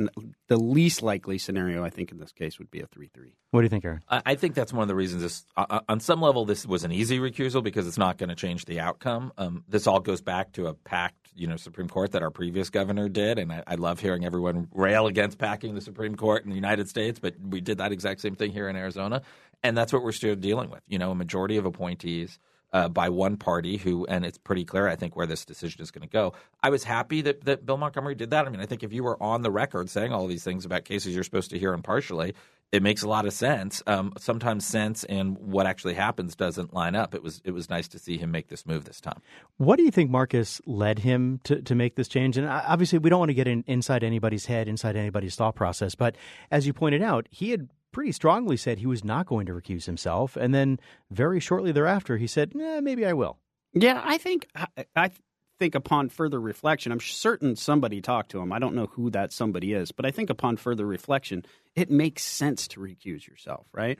the 0.48 0.56
least 0.56 1.02
likely 1.02 1.38
scenario 1.38 1.84
i 1.84 1.90
think 1.90 2.10
in 2.10 2.18
this 2.18 2.32
case 2.32 2.58
would 2.58 2.70
be 2.70 2.80
a 2.80 2.86
3-3 2.86 3.32
what 3.50 3.60
do 3.60 3.64
you 3.64 3.68
think 3.68 3.84
aaron 3.84 4.02
i 4.08 4.34
think 4.34 4.54
that's 4.54 4.72
one 4.72 4.82
of 4.82 4.88
the 4.88 4.94
reasons 4.94 5.22
this 5.22 5.44
uh, 5.56 5.80
on 5.88 6.00
some 6.00 6.20
level 6.20 6.44
this 6.44 6.66
was 6.66 6.84
an 6.84 6.92
easy 6.92 7.18
recusal 7.18 7.62
because 7.62 7.86
it's 7.86 7.98
not 7.98 8.18
going 8.18 8.28
to 8.28 8.34
change 8.34 8.64
the 8.66 8.80
outcome. 8.80 9.32
Um, 9.38 9.64
this 9.68 9.86
all 9.86 10.00
goes 10.00 10.20
back 10.20 10.52
to 10.52 10.66
a 10.66 10.74
packed 10.74 11.24
you 11.34 11.48
know 11.48 11.56
supreme 11.56 11.88
court 11.88 12.12
that 12.12 12.22
our 12.22 12.30
previous 12.30 12.70
governor 12.70 13.08
did 13.08 13.38
and 13.38 13.52
I, 13.52 13.62
I 13.66 13.74
love 13.74 13.98
hearing 13.98 14.24
everyone 14.24 14.68
rail 14.72 15.08
against 15.08 15.36
packing 15.36 15.74
the 15.74 15.80
supreme 15.80 16.14
court 16.14 16.44
in 16.44 16.50
the 16.50 16.54
united 16.54 16.88
states 16.88 17.18
but 17.18 17.34
we 17.40 17.60
did 17.60 17.73
did 17.74 17.78
that 17.78 17.92
exact 17.92 18.20
same 18.20 18.34
thing 18.34 18.52
here 18.52 18.68
in 18.68 18.76
Arizona, 18.76 19.22
and 19.62 19.76
that's 19.76 19.92
what 19.92 20.02
we're 20.02 20.12
still 20.12 20.36
dealing 20.36 20.70
with. 20.70 20.82
You 20.88 20.98
know, 20.98 21.10
a 21.10 21.14
majority 21.14 21.56
of 21.56 21.66
appointees. 21.66 22.38
Uh, 22.72 22.88
by 22.88 23.08
one 23.08 23.36
party 23.36 23.76
who, 23.76 24.04
and 24.06 24.26
it's 24.26 24.36
pretty 24.36 24.64
clear, 24.64 24.88
I 24.88 24.96
think, 24.96 25.14
where 25.14 25.28
this 25.28 25.44
decision 25.44 25.80
is 25.80 25.92
going 25.92 26.02
to 26.02 26.08
go. 26.08 26.32
I 26.60 26.70
was 26.70 26.82
happy 26.82 27.20
that, 27.20 27.44
that 27.44 27.64
Bill 27.64 27.76
Montgomery 27.76 28.16
did 28.16 28.30
that. 28.30 28.48
I 28.48 28.50
mean, 28.50 28.60
I 28.60 28.66
think 28.66 28.82
if 28.82 28.92
you 28.92 29.04
were 29.04 29.16
on 29.22 29.42
the 29.42 29.50
record 29.52 29.88
saying 29.88 30.12
all 30.12 30.26
these 30.26 30.42
things 30.42 30.64
about 30.64 30.84
cases 30.84 31.14
you're 31.14 31.22
supposed 31.22 31.50
to 31.50 31.58
hear 31.60 31.72
impartially, 31.72 32.34
it 32.74 32.82
makes 32.82 33.04
a 33.04 33.08
lot 33.08 33.24
of 33.24 33.32
sense. 33.32 33.84
Um, 33.86 34.12
sometimes 34.18 34.66
sense 34.66 35.04
and 35.04 35.38
what 35.38 35.64
actually 35.64 35.94
happens 35.94 36.34
doesn't 36.34 36.74
line 36.74 36.96
up. 36.96 37.14
It 37.14 37.22
was 37.22 37.40
it 37.44 37.52
was 37.52 37.70
nice 37.70 37.86
to 37.88 38.00
see 38.00 38.18
him 38.18 38.32
make 38.32 38.48
this 38.48 38.66
move 38.66 38.84
this 38.84 39.00
time. 39.00 39.22
What 39.58 39.76
do 39.76 39.84
you 39.84 39.92
think, 39.92 40.10
Marcus, 40.10 40.60
led 40.66 40.98
him 40.98 41.40
to, 41.44 41.62
to 41.62 41.74
make 41.76 41.94
this 41.94 42.08
change? 42.08 42.36
And 42.36 42.48
uh, 42.48 42.62
obviously, 42.66 42.98
we 42.98 43.10
don't 43.10 43.20
want 43.20 43.28
to 43.28 43.34
get 43.34 43.46
in, 43.46 43.62
inside 43.68 44.02
anybody's 44.02 44.46
head, 44.46 44.66
inside 44.66 44.96
anybody's 44.96 45.36
thought 45.36 45.54
process. 45.54 45.94
But 45.94 46.16
as 46.50 46.66
you 46.66 46.72
pointed 46.72 47.00
out, 47.00 47.28
he 47.30 47.50
had 47.50 47.68
pretty 47.92 48.10
strongly 48.10 48.56
said 48.56 48.80
he 48.80 48.86
was 48.86 49.04
not 49.04 49.26
going 49.26 49.46
to 49.46 49.52
recuse 49.52 49.86
himself, 49.86 50.36
and 50.36 50.52
then 50.52 50.80
very 51.12 51.38
shortly 51.38 51.70
thereafter, 51.70 52.16
he 52.16 52.26
said, 52.26 52.52
eh, 52.60 52.80
"Maybe 52.80 53.06
I 53.06 53.12
will." 53.12 53.38
Yeah, 53.72 54.02
I 54.04 54.18
think 54.18 54.48
I, 54.56 54.66
I 54.96 55.10
think 55.58 55.74
upon 55.74 56.08
further 56.08 56.40
reflection, 56.40 56.92
I'm 56.92 57.00
certain 57.00 57.56
somebody 57.56 58.00
talked 58.00 58.30
to 58.32 58.40
him. 58.40 58.52
I 58.52 58.58
don't 58.58 58.74
know 58.74 58.86
who 58.86 59.10
that 59.10 59.32
somebody 59.32 59.72
is, 59.72 59.92
but 59.92 60.04
I 60.06 60.10
think 60.10 60.30
upon 60.30 60.56
further 60.56 60.86
reflection, 60.86 61.44
it 61.74 61.90
makes 61.90 62.22
sense 62.22 62.68
to 62.68 62.80
recuse 62.80 63.26
yourself, 63.26 63.66
right? 63.72 63.98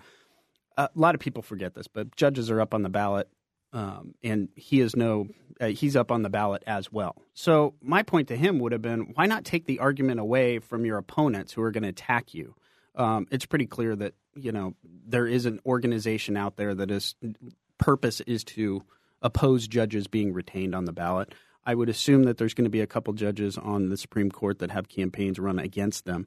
a 0.77 0.91
lot 0.95 1.15
of 1.15 1.21
people 1.21 1.43
forget 1.43 1.75
this, 1.75 1.87
but 1.87 2.15
judges 2.17 2.51
are 2.51 2.61
up 2.61 2.75
on 2.75 2.83
the 2.83 2.89
ballot, 2.89 3.29
um, 3.73 4.15
and 4.23 4.49
he 4.55 4.81
is 4.81 4.97
no, 4.97 5.29
uh, 5.61 5.67
he's 5.67 5.97
up 5.97 6.11
on 6.11 6.23
the 6.23 6.31
ballot 6.31 6.63
as 6.67 6.93
well. 6.93 7.17
So 7.33 7.75
my 7.81 8.03
point 8.03 8.29
to 8.29 8.37
him 8.37 8.59
would 8.61 8.73
have 8.73 8.83
been, 8.83 9.13
why 9.15 9.27
not 9.27 9.45
take 9.45 9.67
the 9.67 9.81
argument 9.81 10.21
away 10.21 10.59
from 10.59 10.85
your 10.85 10.99
opponents 10.99 11.53
who 11.53 11.63
are 11.63 11.71
going 11.71 11.83
to 11.83 11.89
attack 11.89 12.35
you? 12.35 12.55
Um, 12.97 13.27
it's 13.31 13.47
pretty 13.47 13.67
clear 13.67 13.97
that 13.97 14.15
you 14.37 14.53
know 14.53 14.75
there 15.07 15.27
is 15.27 15.47
an 15.47 15.61
organization 15.67 16.37
out 16.37 16.57
there 16.57 16.75
that 16.75 16.91
is 16.93 17.17
purpose 17.77 18.21
is 18.21 18.45
to 18.45 18.85
oppose 19.25 19.67
judges 19.67 20.07
being 20.07 20.33
retained 20.33 20.75
on 20.75 20.85
the 20.85 20.93
ballot. 20.93 21.35
I 21.67 21.75
would 21.75 21.89
assume 21.89 22.25
that 22.25 22.37
there's 22.37 22.55
going 22.55 22.67
to 22.67 22.71
be 22.71 22.83
a 22.83 22.87
couple 22.87 23.13
judges 23.15 23.59
on 23.59 23.89
the 23.89 23.97
Supreme 23.97 24.31
Court 24.31 24.59
that 24.59 24.71
have 24.71 24.89
campaigns 24.89 25.39
run 25.39 25.59
against 25.59 26.05
them. 26.05 26.27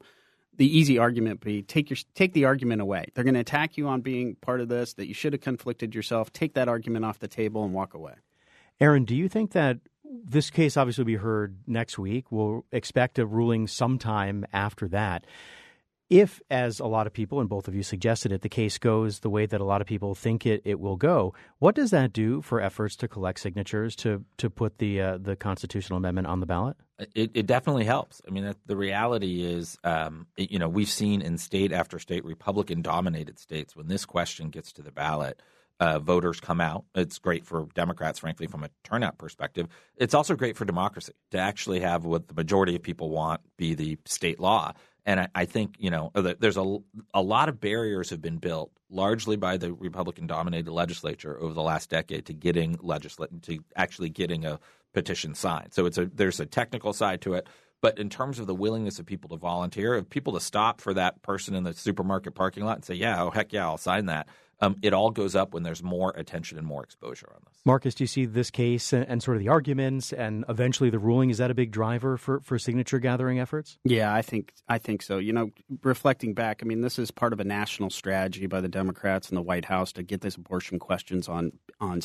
The 0.56 0.76
easy 0.76 0.98
argument 0.98 1.40
be 1.40 1.62
take 1.62 1.88
your 1.88 1.96
take 2.16 2.32
the 2.32 2.44
argument 2.44 2.82
away. 2.82 3.06
They're 3.14 3.22
going 3.22 3.34
to 3.34 3.40
attack 3.40 3.76
you 3.76 3.86
on 3.86 4.00
being 4.00 4.34
part 4.40 4.60
of 4.60 4.68
this. 4.68 4.94
That 4.94 5.06
you 5.06 5.14
should 5.14 5.32
have 5.32 5.40
conflicted 5.40 5.94
yourself. 5.94 6.32
Take 6.32 6.54
that 6.54 6.68
argument 6.68 7.04
off 7.04 7.20
the 7.20 7.28
table 7.28 7.64
and 7.64 7.72
walk 7.72 7.94
away. 7.94 8.14
Aaron, 8.80 9.04
do 9.04 9.14
you 9.14 9.28
think 9.28 9.52
that 9.52 9.78
this 10.04 10.50
case 10.50 10.76
obviously 10.76 11.02
will 11.02 11.06
be 11.06 11.16
heard 11.16 11.58
next 11.68 11.96
week? 11.96 12.32
We'll 12.32 12.64
expect 12.72 13.20
a 13.20 13.26
ruling 13.26 13.68
sometime 13.68 14.44
after 14.52 14.88
that 14.88 15.24
if, 16.10 16.40
as 16.50 16.80
a 16.80 16.86
lot 16.86 17.06
of 17.06 17.12
people, 17.12 17.40
and 17.40 17.48
both 17.48 17.68
of 17.68 17.74
you 17.74 17.82
suggested 17.82 18.32
it, 18.32 18.42
the 18.42 18.48
case 18.48 18.78
goes 18.78 19.20
the 19.20 19.28
way 19.28 19.44
that 19.46 19.60
a 19.60 19.64
lot 19.64 19.80
of 19.80 19.86
people 19.86 20.14
think 20.14 20.46
it, 20.46 20.62
it 20.64 20.80
will 20.80 20.96
go, 20.96 21.34
what 21.58 21.74
does 21.74 21.90
that 21.90 22.12
do 22.12 22.40
for 22.40 22.60
efforts 22.60 22.96
to 22.96 23.08
collect 23.08 23.40
signatures 23.40 23.94
to, 23.96 24.24
to 24.38 24.48
put 24.48 24.78
the, 24.78 25.00
uh, 25.00 25.18
the 25.18 25.36
constitutional 25.36 25.98
amendment 25.98 26.26
on 26.26 26.40
the 26.40 26.46
ballot? 26.46 26.76
It, 27.14 27.32
it 27.34 27.46
definitely 27.46 27.84
helps. 27.84 28.22
I 28.26 28.30
mean, 28.30 28.54
the 28.66 28.76
reality 28.76 29.42
is, 29.44 29.78
um, 29.84 30.26
it, 30.36 30.50
you 30.50 30.58
know, 30.58 30.68
we've 30.68 30.88
seen 30.88 31.20
in 31.20 31.36
state 31.36 31.72
after 31.72 31.98
state, 31.98 32.24
Republican 32.24 32.82
dominated 32.82 33.38
states, 33.38 33.76
when 33.76 33.88
this 33.88 34.04
question 34.04 34.48
gets 34.48 34.72
to 34.72 34.82
the 34.82 34.90
ballot, 34.90 35.40
uh, 35.80 35.98
voters 35.98 36.40
come 36.40 36.60
out. 36.60 36.84
It's 36.94 37.18
great 37.18 37.46
for 37.46 37.68
Democrats, 37.74 38.18
frankly, 38.18 38.46
from 38.46 38.64
a 38.64 38.70
turnout 38.82 39.18
perspective. 39.18 39.68
It's 39.96 40.14
also 40.14 40.34
great 40.34 40.56
for 40.56 40.64
democracy 40.64 41.12
to 41.30 41.38
actually 41.38 41.80
have 41.80 42.04
what 42.04 42.28
the 42.28 42.34
majority 42.34 42.74
of 42.74 42.82
people 42.82 43.10
want 43.10 43.42
be 43.56 43.74
the 43.74 43.98
state 44.04 44.40
law. 44.40 44.72
And 45.08 45.20
I, 45.20 45.28
I, 45.34 45.44
think 45.46 45.76
you 45.78 45.88
know 45.88 46.10
uh, 46.14 46.34
there's 46.38 46.58
a 46.58 46.76
a 47.14 47.22
lot 47.22 47.48
of 47.48 47.62
barriers 47.62 48.10
have 48.10 48.20
been 48.20 48.36
built 48.36 48.70
largely 48.90 49.36
by 49.36 49.56
the 49.56 49.72
Republican 49.72 50.26
dominated 50.26 50.70
legislature 50.70 51.40
over 51.40 51.54
the 51.54 51.62
last 51.62 51.88
decade 51.88 52.26
to 52.26 52.34
getting 52.34 52.76
legislat 52.76 53.40
to 53.44 53.64
actually 53.74 54.10
getting 54.10 54.44
a 54.44 54.60
petition 54.92 55.34
signed. 55.34 55.72
So 55.72 55.86
it's 55.86 55.96
a 55.96 56.04
there's 56.04 56.40
a 56.40 56.46
technical 56.46 56.92
side 56.92 57.22
to 57.22 57.32
it. 57.32 57.48
But 57.80 57.98
in 57.98 58.10
terms 58.10 58.38
of 58.38 58.46
the 58.46 58.54
willingness 58.54 58.98
of 58.98 59.06
people 59.06 59.30
to 59.30 59.36
volunteer, 59.36 59.94
of 59.94 60.10
people 60.10 60.34
to 60.34 60.40
stop 60.40 60.82
for 60.82 60.92
that 60.92 61.22
person 61.22 61.54
in 61.54 61.64
the 61.64 61.72
supermarket 61.72 62.34
parking 62.34 62.66
lot 62.66 62.76
and 62.76 62.84
say, 62.84 62.94
"Yeah, 62.94 63.22
oh 63.22 63.30
heck 63.30 63.54
yeah, 63.54 63.64
I'll 63.64 63.78
sign 63.78 64.06
that," 64.06 64.28
um, 64.60 64.76
it 64.82 64.92
all 64.92 65.10
goes 65.10 65.36
up 65.36 65.54
when 65.54 65.62
there's 65.62 65.82
more 65.82 66.12
attention 66.16 66.58
and 66.58 66.66
more 66.66 66.82
exposure 66.82 67.30
on 67.32 67.40
this. 67.46 67.60
Marcus, 67.64 67.94
do 67.94 68.02
you 68.02 68.08
see 68.08 68.24
this 68.24 68.50
case 68.50 68.92
and, 68.92 69.06
and, 69.08 69.22
sort 69.22 69.36
of 69.36 69.42
the 69.42 69.48
arguments 69.48 70.12
and 70.12 70.44
eventually 70.48 70.90
the 70.90 70.98
ruling? 70.98 71.30
Is 71.30 71.38
that 71.38 71.50
a 71.50 71.54
big 71.54 71.70
driver 71.70 72.16
for, 72.16 72.40
for 72.40 72.58
signature 72.58 72.98
gathering 72.98 73.38
efforts? 73.38 73.78
Yeah, 73.84 74.12
I 74.12 74.22
think 74.22 74.52
I 74.68 74.78
think 74.78 75.02
so. 75.02 75.18
You 75.18 75.32
know, 75.32 75.50
reflecting 75.82 76.34
back, 76.34 76.60
I 76.62 76.66
mean, 76.66 76.80
this 76.80 76.98
is 76.98 77.10
part 77.10 77.32
of 77.32 77.40
a 77.40 77.44
national 77.44 77.90
strategy 77.90 78.46
by 78.46 78.60
the 78.60 78.68
Democrats 78.68 79.28
and 79.28 79.36
the 79.36 79.42
White 79.42 79.66
House 79.66 79.92
to 79.92 80.02
get 80.02 80.22
these 80.22 80.36
abortion 80.36 80.78
questions 80.78 81.28
on 81.28 81.52
on 81.80 82.00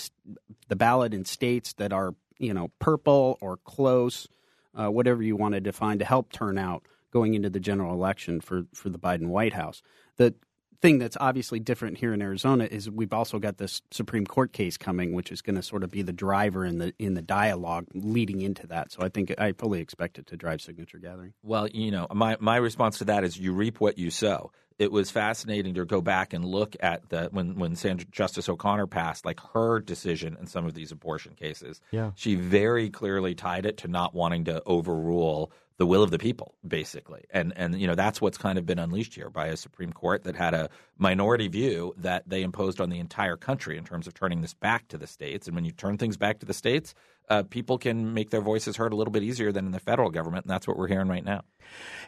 the 0.68 0.76
ballot 0.76 1.14
in 1.14 1.26
states 1.26 1.74
that 1.74 1.92
are 1.92 2.14
you 2.38 2.54
know 2.54 2.70
purple 2.80 3.38
or 3.42 3.58
close, 3.58 4.28
uh, 4.76 4.90
whatever 4.90 5.24
you 5.24 5.36
want 5.36 5.56
to 5.56 5.62
define, 5.62 5.98
to 6.00 6.06
help 6.06 6.32
turn 6.32 6.58
out 6.58 6.84
going 7.12 7.34
into 7.34 7.50
the 7.50 7.60
general 7.60 7.94
election 7.94 8.42
for 8.42 8.64
for 8.74 8.90
the 8.90 9.00
Biden 9.00 9.28
White 9.28 9.54
House. 9.54 9.82
The 10.18 10.36
thing 10.84 11.00
that's 11.00 11.16
obviously 11.22 11.62
different 11.62 11.98
here 11.98 12.14
in 12.14 12.22
Arizona 12.22 12.66
is 12.66 12.92
we've 12.92 13.14
also 13.14 13.40
got 13.40 13.58
this 13.58 13.82
Supreme 13.90 14.28
Court 14.28 14.52
case 14.52 14.76
coming, 14.76 15.14
which 15.14 15.32
is 15.32 15.42
going 15.42 15.56
to 15.56 15.64
sort 15.64 15.82
of 15.82 15.90
be 15.90 16.02
the 16.02 16.12
driver 16.12 16.66
in 16.66 16.78
the 16.78 16.94
in 17.00 17.14
the 17.14 17.22
dialogue 17.22 17.88
leading 17.94 18.42
into 18.42 18.68
that. 18.68 18.92
So 18.92 19.02
I 19.02 19.08
think 19.08 19.34
I 19.40 19.54
fully 19.54 19.80
expect 19.80 20.20
it 20.20 20.28
to 20.28 20.38
drive 20.38 20.62
signature 20.62 21.00
gathering. 21.00 21.34
Well, 21.42 21.70
you 21.70 21.90
know, 21.90 22.08
my 22.14 22.36
my 22.42 22.58
response 22.58 22.98
to 22.98 23.06
that 23.06 23.24
is 23.24 23.40
you 23.40 23.54
reap 23.54 23.80
what 23.80 23.98
you 23.98 24.12
sow. 24.12 24.52
It 24.78 24.92
was 24.92 25.10
fascinating 25.10 25.76
to 25.76 25.86
go 25.86 26.02
back 26.02 26.34
and 26.34 26.44
look 26.44 26.76
at 26.82 27.08
the 27.08 27.30
when 27.32 27.58
when 27.58 27.78
Sandra, 27.78 28.06
Justice 28.12 28.50
O'Connor 28.50 28.88
passed, 28.88 29.26
like 29.26 29.40
her 29.54 29.80
decision 29.80 30.36
in 30.38 30.48
some 30.48 30.66
of 30.66 30.74
these 30.74 30.92
abortion 30.92 31.34
cases. 31.36 31.80
Yeah, 31.92 32.12
she 32.16 32.36
very 32.36 32.90
clearly 32.90 33.36
tied 33.36 33.66
it 33.66 33.78
to 33.78 33.88
not 33.88 34.14
wanting 34.14 34.46
to 34.46 34.62
overrule 34.66 35.54
the 35.78 35.86
will 35.86 36.04
of 36.04 36.12
the 36.12 36.20
people, 36.20 36.56
basically. 36.68 37.24
And 37.32 37.54
and 37.56 37.80
you 37.80 37.88
know 37.88 37.96
that's 37.96 38.22
what's 38.22 38.38
kind 38.38 38.58
of 38.58 38.66
been 38.66 38.80
unleashed 38.80 39.16
here 39.16 39.30
by 39.30 39.48
a 39.48 39.58
Supreme 39.58 39.92
Court 39.92 40.24
that 40.24 40.36
had 40.36 40.54
a 40.54 40.70
minority 40.98 41.48
view 41.48 41.94
that 41.98 42.24
they 42.28 42.44
imposed 42.44 42.80
on 42.80 42.90
the 42.90 43.00
entire 43.00 43.38
country 43.38 43.78
in 43.78 43.84
terms 43.84 44.08
of 44.08 44.14
turning 44.14 44.42
this 44.42 44.54
back 44.54 44.88
to 44.90 44.98
the 44.98 45.08
states. 45.08 45.48
And 45.48 45.56
when 45.56 45.66
you 45.66 45.72
turn 45.72 45.98
things 45.98 46.18
back 46.18 46.40
to 46.40 46.46
the 46.46 46.54
states, 46.54 46.94
uh, 47.30 47.44
people 47.44 47.78
can 47.78 48.14
make 48.14 48.30
their 48.30 48.42
voices 48.42 48.76
heard 48.78 48.94
a 48.94 48.96
little 48.96 49.12
bit 49.12 49.24
easier 49.24 49.52
than 49.52 49.66
in 49.66 49.72
the 49.72 49.80
federal 49.80 50.10
government, 50.10 50.46
and 50.46 50.52
that's 50.52 50.68
what 50.68 50.78
we're 50.78 50.88
hearing 50.88 51.08
right 51.08 51.24
now. 51.24 51.42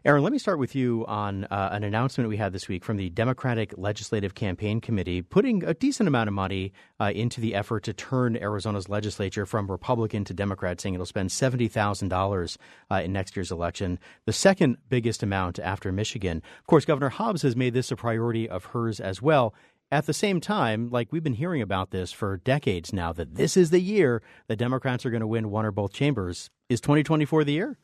Aaron, 0.03 0.21
let 0.21 0.31
me 0.31 0.37
start 0.37 0.59
with 0.59 0.75
you 0.75 1.05
on 1.07 1.45
uh, 1.45 1.69
an 1.71 1.83
announcement 1.83 2.29
we 2.29 2.37
had 2.37 2.53
this 2.53 2.67
week 2.67 2.83
from 2.83 2.97
the 2.97 3.09
Democratic 3.09 3.73
Legislative 3.77 4.35
Campaign 4.35 4.81
Committee, 4.81 5.21
putting 5.21 5.63
a 5.63 5.73
decent 5.73 6.07
amount 6.07 6.27
of 6.27 6.33
money 6.33 6.73
uh, 6.99 7.11
into 7.15 7.41
the 7.41 7.55
effort 7.55 7.83
to 7.83 7.93
turn 7.93 8.35
Arizona's 8.35 8.89
legislature 8.89 9.45
from 9.45 9.71
Republican 9.71 10.23
to 10.25 10.33
Democrat, 10.33 10.79
saying 10.79 10.93
it'll 10.93 11.05
spend 11.05 11.31
seventy 11.31 11.67
thousand 11.67 12.11
uh, 12.11 12.15
dollars 12.15 12.57
in 12.91 13.13
next 13.13 13.35
year's 13.35 13.51
election, 13.51 13.97
the 14.25 14.33
second 14.33 14.77
biggest 14.89 15.23
amount 15.23 15.59
after 15.59 15.91
Michigan. 15.91 16.41
Of 16.59 16.67
course, 16.67 16.85
Governor 16.85 17.09
Hobbs 17.09 17.41
has 17.41 17.55
made 17.55 17.73
this 17.73 17.91
a 17.91 17.95
priority 17.95 18.47
of 18.49 18.65
hers 18.65 18.99
as 18.99 19.21
well. 19.21 19.53
At 19.91 20.07
the 20.07 20.13
same 20.13 20.41
time, 20.41 20.89
like 20.89 21.11
we've 21.11 21.23
been 21.23 21.33
hearing 21.33 21.61
about 21.61 21.91
this 21.91 22.11
for 22.11 22.37
decades 22.37 22.91
now, 22.91 23.13
that 23.13 23.35
this 23.35 23.55
is 23.55 23.69
the 23.69 23.79
year 23.79 24.21
the 24.47 24.55
Democrats 24.55 25.05
are 25.05 25.11
going 25.11 25.21
to 25.21 25.27
win 25.27 25.51
one 25.51 25.65
or 25.65 25.71
both 25.71 25.93
chambers. 25.93 26.49
Is 26.69 26.81
2024 26.81 27.43
the 27.43 27.53
year? 27.53 27.77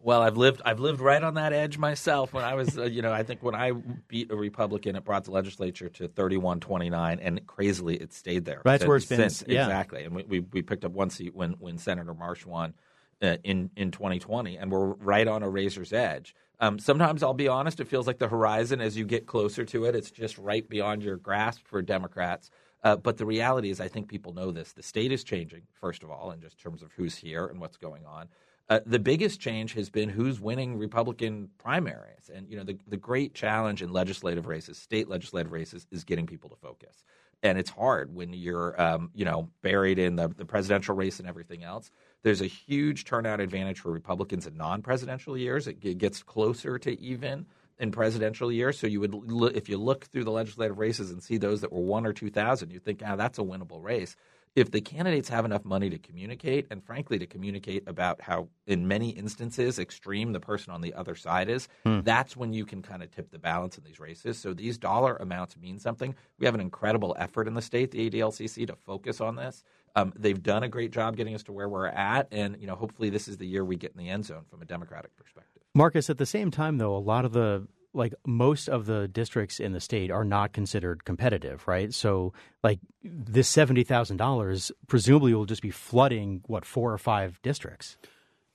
Well, 0.00 0.22
I've 0.22 0.36
lived 0.36 0.62
I've 0.64 0.78
lived 0.78 1.00
right 1.00 1.22
on 1.22 1.34
that 1.34 1.52
edge 1.52 1.78
myself. 1.78 2.32
When 2.32 2.44
I 2.44 2.54
was, 2.54 2.78
uh, 2.78 2.84
you 2.84 3.02
know, 3.02 3.12
I 3.12 3.22
think 3.22 3.42
when 3.42 3.54
I 3.54 3.72
beat 4.06 4.30
a 4.30 4.36
Republican, 4.36 4.94
it 4.94 5.04
brought 5.04 5.24
the 5.24 5.32
legislature 5.32 5.88
to 5.88 6.08
31-29, 6.08 7.18
and 7.20 7.44
crazily, 7.46 7.96
it 7.96 8.12
stayed 8.12 8.44
there. 8.44 8.62
That's 8.64 8.84
where 8.84 8.96
it's 8.96 9.06
been. 9.06 9.28
Since. 9.28 9.44
Yeah. 9.48 9.64
Exactly, 9.64 10.04
and 10.04 10.14
we, 10.14 10.22
we, 10.22 10.40
we 10.40 10.62
picked 10.62 10.84
up 10.84 10.92
one 10.92 11.10
seat 11.10 11.34
when 11.34 11.52
when 11.54 11.78
Senator 11.78 12.14
Marsh 12.14 12.46
won 12.46 12.74
uh, 13.22 13.36
in 13.44 13.70
in 13.76 13.90
2020, 13.90 14.56
and 14.56 14.70
we're 14.70 14.94
right 14.94 15.26
on 15.26 15.42
a 15.42 15.48
razor's 15.48 15.92
edge. 15.92 16.34
Um, 16.60 16.78
sometimes 16.78 17.22
I'll 17.22 17.34
be 17.34 17.48
honest, 17.48 17.80
it 17.80 17.88
feels 17.88 18.06
like 18.06 18.18
the 18.18 18.28
horizon 18.28 18.80
as 18.80 18.96
you 18.96 19.04
get 19.04 19.26
closer 19.26 19.64
to 19.66 19.84
it, 19.84 19.94
it's 19.94 20.10
just 20.10 20.38
right 20.38 20.68
beyond 20.68 21.02
your 21.02 21.16
grasp 21.16 21.66
for 21.66 21.82
Democrats. 21.82 22.50
Uh, 22.82 22.96
but 22.96 23.16
the 23.16 23.26
reality 23.26 23.70
is, 23.70 23.80
I 23.80 23.88
think 23.88 24.08
people 24.08 24.32
know 24.32 24.50
this. 24.50 24.72
The 24.72 24.82
state 24.82 25.12
is 25.12 25.24
changing, 25.24 25.62
first 25.80 26.02
of 26.02 26.10
all, 26.10 26.30
in 26.30 26.40
just 26.40 26.58
terms 26.58 26.82
of 26.82 26.92
who's 26.92 27.16
here 27.16 27.46
and 27.46 27.60
what's 27.60 27.76
going 27.76 28.04
on. 28.06 28.28
Uh, 28.68 28.80
the 28.84 28.98
biggest 28.98 29.40
change 29.40 29.72
has 29.72 29.88
been 29.88 30.08
who's 30.08 30.40
winning 30.40 30.76
Republican 30.76 31.48
primaries. 31.58 32.30
And, 32.32 32.48
you 32.48 32.56
know, 32.56 32.64
the, 32.64 32.78
the 32.86 32.98
great 32.98 33.34
challenge 33.34 33.82
in 33.82 33.92
legislative 33.92 34.46
races, 34.46 34.76
state 34.76 35.08
legislative 35.08 35.52
races, 35.52 35.86
is 35.90 36.04
getting 36.04 36.26
people 36.26 36.50
to 36.50 36.56
focus. 36.56 37.02
And 37.42 37.56
it's 37.56 37.70
hard 37.70 38.14
when 38.14 38.32
you're, 38.32 38.80
um, 38.80 39.10
you 39.14 39.24
know, 39.24 39.48
buried 39.62 39.98
in 39.98 40.16
the, 40.16 40.28
the 40.28 40.44
presidential 40.44 40.94
race 40.94 41.18
and 41.18 41.28
everything 41.28 41.62
else. 41.62 41.90
There's 42.22 42.40
a 42.40 42.46
huge 42.46 43.04
turnout 43.04 43.40
advantage 43.40 43.80
for 43.80 43.92
Republicans 43.92 44.46
in 44.46 44.56
non-presidential 44.56 45.36
years. 45.36 45.66
It, 45.66 45.78
it 45.82 45.98
gets 45.98 46.22
closer 46.22 46.78
to 46.78 47.00
even 47.00 47.46
in 47.78 47.92
presidential 47.92 48.50
years. 48.50 48.78
So 48.78 48.86
you 48.86 49.00
would, 49.00 49.56
if 49.56 49.68
you 49.68 49.78
look 49.78 50.06
through 50.06 50.24
the 50.24 50.32
legislative 50.32 50.78
races 50.78 51.10
and 51.10 51.22
see 51.22 51.38
those 51.38 51.60
that 51.60 51.72
were 51.72 51.80
one 51.80 52.06
or 52.06 52.12
two 52.12 52.30
thousand, 52.30 52.70
you 52.70 52.80
think, 52.80 53.02
ah, 53.06 53.16
that's 53.16 53.38
a 53.38 53.42
winnable 53.42 53.82
race 53.82 54.16
if 54.58 54.70
the 54.70 54.80
candidates 54.80 55.28
have 55.28 55.44
enough 55.44 55.64
money 55.64 55.88
to 55.90 55.98
communicate, 55.98 56.66
and 56.70 56.82
frankly, 56.82 57.18
to 57.18 57.26
communicate 57.26 57.84
about 57.86 58.20
how, 58.20 58.48
in 58.66 58.88
many 58.88 59.10
instances, 59.10 59.78
extreme 59.78 60.32
the 60.32 60.40
person 60.40 60.72
on 60.72 60.80
the 60.80 60.94
other 60.94 61.14
side 61.14 61.48
is, 61.48 61.68
hmm. 61.84 62.00
that's 62.00 62.36
when 62.36 62.52
you 62.52 62.64
can 62.64 62.82
kind 62.82 63.02
of 63.02 63.10
tip 63.10 63.30
the 63.30 63.38
balance 63.38 63.78
in 63.78 63.84
these 63.84 64.00
races. 64.00 64.38
So 64.38 64.52
these 64.54 64.76
dollar 64.76 65.16
amounts 65.16 65.56
mean 65.56 65.78
something. 65.78 66.14
We 66.38 66.46
have 66.46 66.54
an 66.54 66.60
incredible 66.60 67.14
effort 67.18 67.46
in 67.46 67.54
the 67.54 67.62
state, 67.62 67.90
the 67.92 68.10
ADLCC, 68.10 68.66
to 68.66 68.74
focus 68.74 69.20
on 69.20 69.36
this. 69.36 69.62
Um, 69.96 70.12
they've 70.16 70.42
done 70.42 70.62
a 70.62 70.68
great 70.68 70.90
job 70.90 71.16
getting 71.16 71.34
us 71.34 71.42
to 71.44 71.52
where 71.52 71.68
we're 71.68 71.86
at, 71.86 72.28
and 72.30 72.56
you 72.60 72.66
know, 72.66 72.74
hopefully, 72.74 73.10
this 73.10 73.28
is 73.28 73.36
the 73.36 73.46
year 73.46 73.64
we 73.64 73.76
get 73.76 73.92
in 73.92 73.98
the 73.98 74.08
end 74.08 74.24
zone 74.24 74.44
from 74.50 74.62
a 74.62 74.64
Democratic 74.64 75.16
perspective. 75.16 75.62
Marcus, 75.74 76.10
at 76.10 76.18
the 76.18 76.26
same 76.26 76.50
time, 76.50 76.78
though, 76.78 76.96
a 76.96 76.98
lot 76.98 77.24
of 77.24 77.32
the 77.32 77.66
like 77.94 78.14
most 78.26 78.68
of 78.68 78.86
the 78.86 79.08
districts 79.08 79.60
in 79.60 79.72
the 79.72 79.80
state 79.80 80.10
are 80.10 80.24
not 80.24 80.52
considered 80.52 81.04
competitive, 81.04 81.66
right? 81.66 81.92
So 81.92 82.32
like 82.62 82.80
this 83.02 83.48
seventy 83.48 83.84
thousand 83.84 84.18
dollars 84.18 84.70
presumably 84.86 85.34
will 85.34 85.46
just 85.46 85.62
be 85.62 85.70
flooding 85.70 86.42
what 86.46 86.64
four 86.64 86.92
or 86.92 86.98
five 86.98 87.40
districts. 87.42 87.96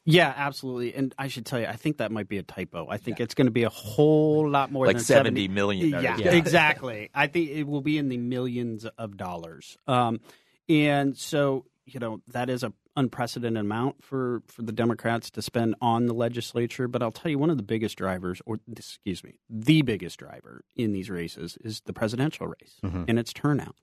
Yeah, 0.05 0.33
absolutely. 0.35 0.93
And 0.93 1.15
I 1.17 1.29
should 1.29 1.45
tell 1.45 1.59
you, 1.59 1.65
I 1.65 1.77
think 1.77 1.97
that 1.97 2.11
might 2.11 2.27
be 2.27 2.37
a 2.37 2.43
typo. 2.43 2.87
I 2.89 2.97
think 2.97 3.19
yeah. 3.19 3.23
it's 3.23 3.35
going 3.35 3.47
to 3.47 3.51
be 3.51 3.63
a 3.63 3.69
whole 3.69 4.49
lot 4.49 4.69
more 4.69 4.85
like 4.85 4.97
than 4.97 5.05
70 5.05 5.47
million. 5.47 5.89
Yeah, 5.89 6.17
yeah, 6.17 6.31
exactly. 6.31 7.09
I 7.13 7.27
think 7.27 7.51
it 7.51 7.63
will 7.63 7.81
be 7.81 7.97
in 7.97 8.09
the 8.09 8.17
millions 8.17 8.85
of 8.97 9.15
dollars. 9.15 9.77
Um, 9.87 10.19
and 10.69 11.17
so, 11.17 11.65
you 11.85 11.99
know, 11.99 12.21
that 12.27 12.49
is 12.49 12.63
a 12.63 12.73
unprecedented 12.95 13.59
amount 13.59 14.03
for, 14.03 14.43
for 14.47 14.61
the 14.61 14.71
Democrats 14.71 15.31
to 15.31 15.41
spend 15.41 15.73
on 15.81 16.05
the 16.05 16.13
legislature. 16.13 16.87
But 16.87 17.01
I'll 17.01 17.11
tell 17.11 17.31
you, 17.31 17.39
one 17.39 17.49
of 17.49 17.57
the 17.57 17.63
biggest 17.63 17.97
drivers, 17.97 18.39
or 18.45 18.59
excuse 18.71 19.23
me, 19.23 19.39
the 19.49 19.81
biggest 19.81 20.19
driver 20.19 20.63
in 20.75 20.93
these 20.93 21.09
races 21.09 21.57
is 21.61 21.81
the 21.85 21.93
presidential 21.93 22.47
race 22.47 22.75
mm-hmm. 22.83 23.05
and 23.07 23.17
its 23.17 23.33
turnout. 23.33 23.75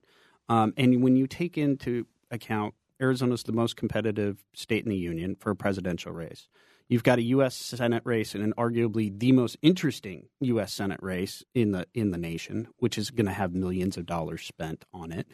Um, 0.49 0.73
and 0.77 1.03
when 1.03 1.17
you 1.17 1.27
take 1.27 1.59
into 1.59 2.07
account 2.31 2.75
Arizona 3.01 3.35
is 3.35 3.45
the 3.45 3.53
most 3.53 3.77
competitive 3.77 4.45
state 4.53 4.85
in 4.85 4.91
the 4.91 4.97
union 4.97 5.37
for 5.41 5.51
a 5.51 5.57
presidential 5.57 6.13
race. 6.13 6.49
You've 6.89 7.05
got 7.05 7.19
a 7.19 7.23
U.S. 7.23 7.55
Senate 7.55 8.03
race 8.05 8.35
and 8.35 8.43
an 8.43 8.53
arguably 8.59 9.17
the 9.17 9.33
most 9.33 9.57
interesting 9.63 10.27
U.S. 10.41 10.73
Senate 10.73 11.01
race 11.03 11.45
in 11.55 11.73
the 11.73 11.87
in 11.95 12.11
the 12.11 12.19
nation, 12.19 12.69
which 12.79 12.99
is 12.99 13.11
going 13.11 13.27
to 13.27 13.33
have 13.33 13.55
millions 13.55 13.97
of 13.97 14.07
dollars 14.07 14.43
spent 14.43 14.85
on 14.93 15.13
it. 15.13 15.29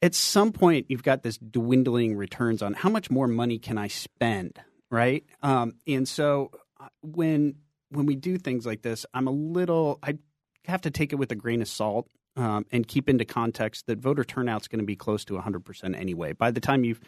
At 0.00 0.14
some 0.14 0.52
point, 0.52 0.86
you've 0.88 1.02
got 1.02 1.22
this 1.22 1.38
dwindling 1.38 2.16
returns 2.16 2.62
on 2.62 2.74
how 2.74 2.88
much 2.88 3.10
more 3.10 3.26
money 3.26 3.58
can 3.58 3.78
I 3.78 3.88
spend, 3.88 4.58
right? 4.90 5.24
Um, 5.42 5.74
and 5.86 6.08
so 6.08 6.50
uh, 6.80 6.88
when 7.02 7.56
when 7.90 8.06
we 8.06 8.16
do 8.16 8.38
things 8.38 8.66
like 8.66 8.82
this, 8.82 9.06
I'm 9.12 9.26
a 9.26 9.32
little 9.32 9.98
I 10.02 10.18
have 10.66 10.82
to 10.82 10.90
take 10.90 11.12
it 11.12 11.16
with 11.16 11.32
a 11.32 11.34
grain 11.34 11.62
of 11.62 11.68
salt 11.68 12.08
um, 12.36 12.66
and 12.70 12.86
keep 12.86 13.08
into 13.08 13.24
context 13.24 13.86
that 13.86 13.98
voter 13.98 14.24
turnout 14.24 14.62
is 14.62 14.68
going 14.68 14.80
to 14.80 14.86
be 14.86 14.96
close 14.96 15.24
to 15.24 15.34
100% 15.34 15.98
anyway. 15.98 16.32
By 16.32 16.50
the 16.50 16.60
time 16.60 16.84
you've 16.84 17.00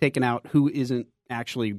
taken 0.00 0.22
out 0.22 0.46
who 0.48 0.68
isn't 0.68 1.06
actually 1.30 1.76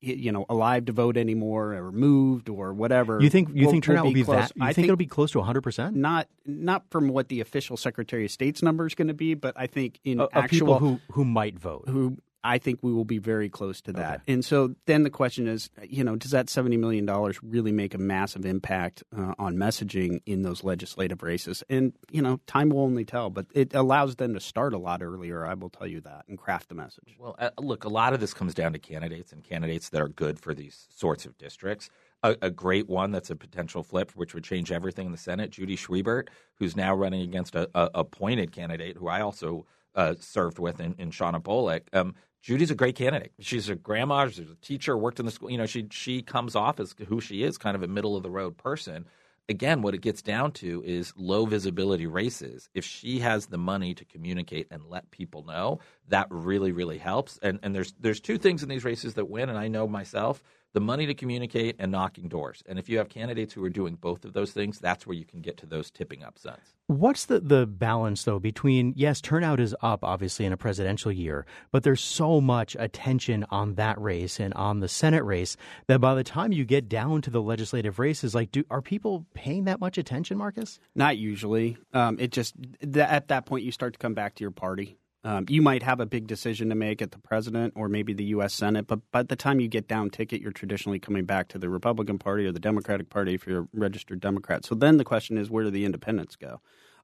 you 0.00 0.32
know 0.32 0.46
alive 0.48 0.86
to 0.86 0.92
vote 0.92 1.16
anymore 1.16 1.74
or 1.74 1.92
moved 1.92 2.48
or 2.48 2.72
whatever. 2.72 3.20
You 3.20 3.30
think 3.30 3.50
you 3.52 3.66
will, 3.66 3.72
think 3.72 3.84
turnout 3.84 4.04
will 4.04 4.12
be, 4.12 4.22
will 4.22 4.34
be 4.34 4.40
that? 4.40 4.52
You 4.54 4.62
I 4.62 4.66
think, 4.66 4.76
think, 4.76 4.84
it'll 4.86 4.96
be 4.96 5.06
close 5.06 5.30
to 5.32 5.38
100 5.38 5.60
percent? 5.60 5.96
Not 5.96 6.28
not 6.46 6.84
from 6.90 7.08
what 7.08 7.28
the 7.28 7.40
official 7.40 7.76
Secretary 7.76 8.24
of 8.24 8.30
State's 8.30 8.62
number 8.62 8.86
is 8.86 8.94
going 8.94 9.08
to 9.08 9.14
be, 9.14 9.34
but 9.34 9.54
I 9.56 9.66
think 9.66 10.00
in 10.04 10.20
uh, 10.20 10.28
actual 10.32 10.74
people 10.74 10.78
who 10.78 11.00
who 11.12 11.24
might 11.24 11.58
vote, 11.58 11.84
who 11.88 12.18
I 12.42 12.58
think 12.58 12.80
we 12.82 12.92
will 12.92 13.04
be 13.04 13.18
very 13.18 13.50
close 13.50 13.80
to 13.82 13.92
that. 13.94 14.20
Okay. 14.22 14.32
And 14.32 14.44
so 14.44 14.74
then 14.86 15.02
the 15.02 15.10
question 15.10 15.46
is, 15.46 15.68
you 15.82 16.02
know, 16.02 16.16
does 16.16 16.30
that 16.30 16.46
$70 16.46 16.78
million 16.78 17.06
really 17.42 17.72
make 17.72 17.94
a 17.94 17.98
massive 17.98 18.46
impact 18.46 19.02
uh, 19.16 19.34
on 19.38 19.56
messaging 19.56 20.20
in 20.24 20.42
those 20.42 20.64
legislative 20.64 21.22
races? 21.22 21.62
And, 21.68 21.92
you 22.10 22.22
know, 22.22 22.40
time 22.46 22.70
will 22.70 22.80
only 22.80 23.04
tell, 23.04 23.28
but 23.28 23.46
it 23.52 23.74
allows 23.74 24.16
them 24.16 24.32
to 24.34 24.40
start 24.40 24.72
a 24.72 24.78
lot 24.78 25.02
earlier, 25.02 25.44
I 25.44 25.54
will 25.54 25.68
tell 25.68 25.86
you 25.86 26.00
that, 26.02 26.24
and 26.28 26.38
craft 26.38 26.68
the 26.68 26.74
message. 26.74 27.16
Well, 27.18 27.36
uh, 27.38 27.50
look, 27.58 27.84
a 27.84 27.88
lot 27.88 28.14
of 28.14 28.20
this 28.20 28.32
comes 28.32 28.54
down 28.54 28.72
to 28.72 28.78
candidates 28.78 29.32
and 29.32 29.44
candidates 29.44 29.90
that 29.90 30.00
are 30.00 30.08
good 30.08 30.38
for 30.38 30.54
these 30.54 30.86
sorts 30.90 31.26
of 31.26 31.36
districts. 31.36 31.90
A, 32.22 32.36
a, 32.42 32.50
great 32.50 32.86
one 32.86 33.12
that's 33.12 33.30
a 33.30 33.36
potential 33.36 33.82
flip, 33.82 34.12
which 34.14 34.34
would 34.34 34.44
change 34.44 34.70
everything 34.70 35.06
in 35.06 35.12
the 35.12 35.18
Senate, 35.18 35.50
Judy 35.50 35.74
Schwiebert, 35.74 36.28
who's 36.56 36.76
now 36.76 36.94
running 36.94 37.22
against 37.22 37.54
a, 37.54 37.70
a 37.74 37.90
appointed 37.94 38.52
candidate 38.52 38.98
who 38.98 39.08
I 39.08 39.22
also 39.22 39.64
uh, 39.94 40.14
served 40.20 40.58
with 40.58 40.80
in, 40.80 40.94
in 40.98 41.10
Shawnna 41.10 41.42
Bolick. 41.42 41.82
Um, 41.92 42.14
Judy's 42.42 42.70
a 42.70 42.74
great 42.74 42.96
candidate. 42.96 43.32
She's 43.40 43.68
a 43.68 43.74
grandma. 43.74 44.28
She's 44.28 44.50
a 44.50 44.56
teacher. 44.62 44.96
Worked 44.96 45.20
in 45.20 45.26
the 45.26 45.32
school. 45.32 45.50
You 45.50 45.58
know, 45.58 45.66
she 45.66 45.86
she 45.90 46.22
comes 46.22 46.56
off 46.56 46.80
as 46.80 46.94
who 47.08 47.20
she 47.20 47.42
is, 47.42 47.58
kind 47.58 47.76
of 47.76 47.82
a 47.82 47.88
middle 47.88 48.16
of 48.16 48.22
the 48.22 48.30
road 48.30 48.56
person. 48.56 49.06
Again, 49.48 49.82
what 49.82 49.94
it 49.94 50.00
gets 50.00 50.22
down 50.22 50.52
to 50.52 50.82
is 50.86 51.12
low 51.16 51.44
visibility 51.44 52.06
races. 52.06 52.70
If 52.72 52.84
she 52.84 53.18
has 53.18 53.46
the 53.46 53.58
money 53.58 53.94
to 53.94 54.04
communicate 54.04 54.68
and 54.70 54.84
let 54.84 55.10
people 55.10 55.44
know, 55.44 55.80
that 56.08 56.28
really 56.30 56.72
really 56.72 56.98
helps. 56.98 57.38
And 57.42 57.58
and 57.62 57.74
there's 57.74 57.92
there's 58.00 58.20
two 58.20 58.38
things 58.38 58.62
in 58.62 58.68
these 58.68 58.84
races 58.84 59.14
that 59.14 59.28
win, 59.28 59.50
and 59.50 59.58
I 59.58 59.68
know 59.68 59.86
myself 59.86 60.42
the 60.72 60.80
money 60.80 61.06
to 61.06 61.14
communicate 61.14 61.76
and 61.78 61.90
knocking 61.90 62.28
doors. 62.28 62.62
And 62.66 62.78
if 62.78 62.88
you 62.88 62.98
have 62.98 63.08
candidates 63.08 63.52
who 63.52 63.64
are 63.64 63.70
doing 63.70 63.96
both 63.96 64.24
of 64.24 64.32
those 64.32 64.52
things, 64.52 64.78
that's 64.78 65.06
where 65.06 65.16
you 65.16 65.24
can 65.24 65.40
get 65.40 65.56
to 65.58 65.66
those 65.66 65.90
tipping 65.90 66.22
up 66.22 66.38
cents. 66.38 66.74
What's 66.86 67.26
the, 67.26 67.40
the 67.40 67.66
balance, 67.66 68.24
though, 68.24 68.38
between 68.38 68.94
yes, 68.96 69.20
turnout 69.20 69.60
is 69.60 69.74
up, 69.80 70.04
obviously, 70.04 70.44
in 70.44 70.52
a 70.52 70.56
presidential 70.56 71.12
year, 71.12 71.46
but 71.70 71.82
there's 71.82 72.00
so 72.00 72.40
much 72.40 72.76
attention 72.78 73.44
on 73.50 73.74
that 73.74 74.00
race 74.00 74.40
and 74.40 74.52
on 74.54 74.80
the 74.80 74.88
Senate 74.88 75.24
race 75.24 75.56
that 75.86 76.00
by 76.00 76.14
the 76.14 76.24
time 76.24 76.52
you 76.52 76.64
get 76.64 76.88
down 76.88 77.22
to 77.22 77.30
the 77.30 77.42
legislative 77.42 77.98
races, 77.98 78.34
like, 78.34 78.50
do 78.50 78.64
are 78.70 78.82
people 78.82 79.26
paying 79.34 79.64
that 79.64 79.80
much 79.80 79.98
attention, 79.98 80.38
Marcus? 80.38 80.80
Not 80.94 81.16
usually. 81.16 81.76
Um, 81.92 82.18
it 82.18 82.32
just, 82.32 82.54
th- 82.80 82.96
at 82.96 83.28
that 83.28 83.46
point, 83.46 83.64
you 83.64 83.72
start 83.72 83.92
to 83.92 83.98
come 83.98 84.14
back 84.14 84.34
to 84.36 84.44
your 84.44 84.50
party. 84.50 84.96
Um, 85.22 85.44
you 85.48 85.60
might 85.60 85.82
have 85.82 86.00
a 86.00 86.06
big 86.06 86.26
decision 86.26 86.70
to 86.70 86.74
make 86.74 87.02
at 87.02 87.10
the 87.10 87.18
president 87.18 87.74
or 87.76 87.88
maybe 87.88 88.14
the 88.14 88.24
U.S. 88.24 88.54
Senate, 88.54 88.86
but 88.86 89.00
by 89.10 89.22
the 89.22 89.36
time 89.36 89.60
you 89.60 89.68
get 89.68 89.86
down 89.86 90.08
ticket, 90.08 90.40
you're 90.40 90.50
traditionally 90.50 90.98
coming 90.98 91.26
back 91.26 91.48
to 91.48 91.58
the 91.58 91.68
Republican 91.68 92.18
Party 92.18 92.46
or 92.46 92.52
the 92.52 92.60
Democratic 92.60 93.10
Party 93.10 93.34
if 93.34 93.46
you're 93.46 93.62
a 93.62 93.68
registered 93.74 94.20
Democrat. 94.20 94.64
So 94.64 94.74
then 94.74 94.96
the 94.96 95.04
question 95.04 95.36
is, 95.36 95.50
where 95.50 95.64
do 95.64 95.70
the 95.70 95.84
independents 95.84 96.36
go? 96.36 96.60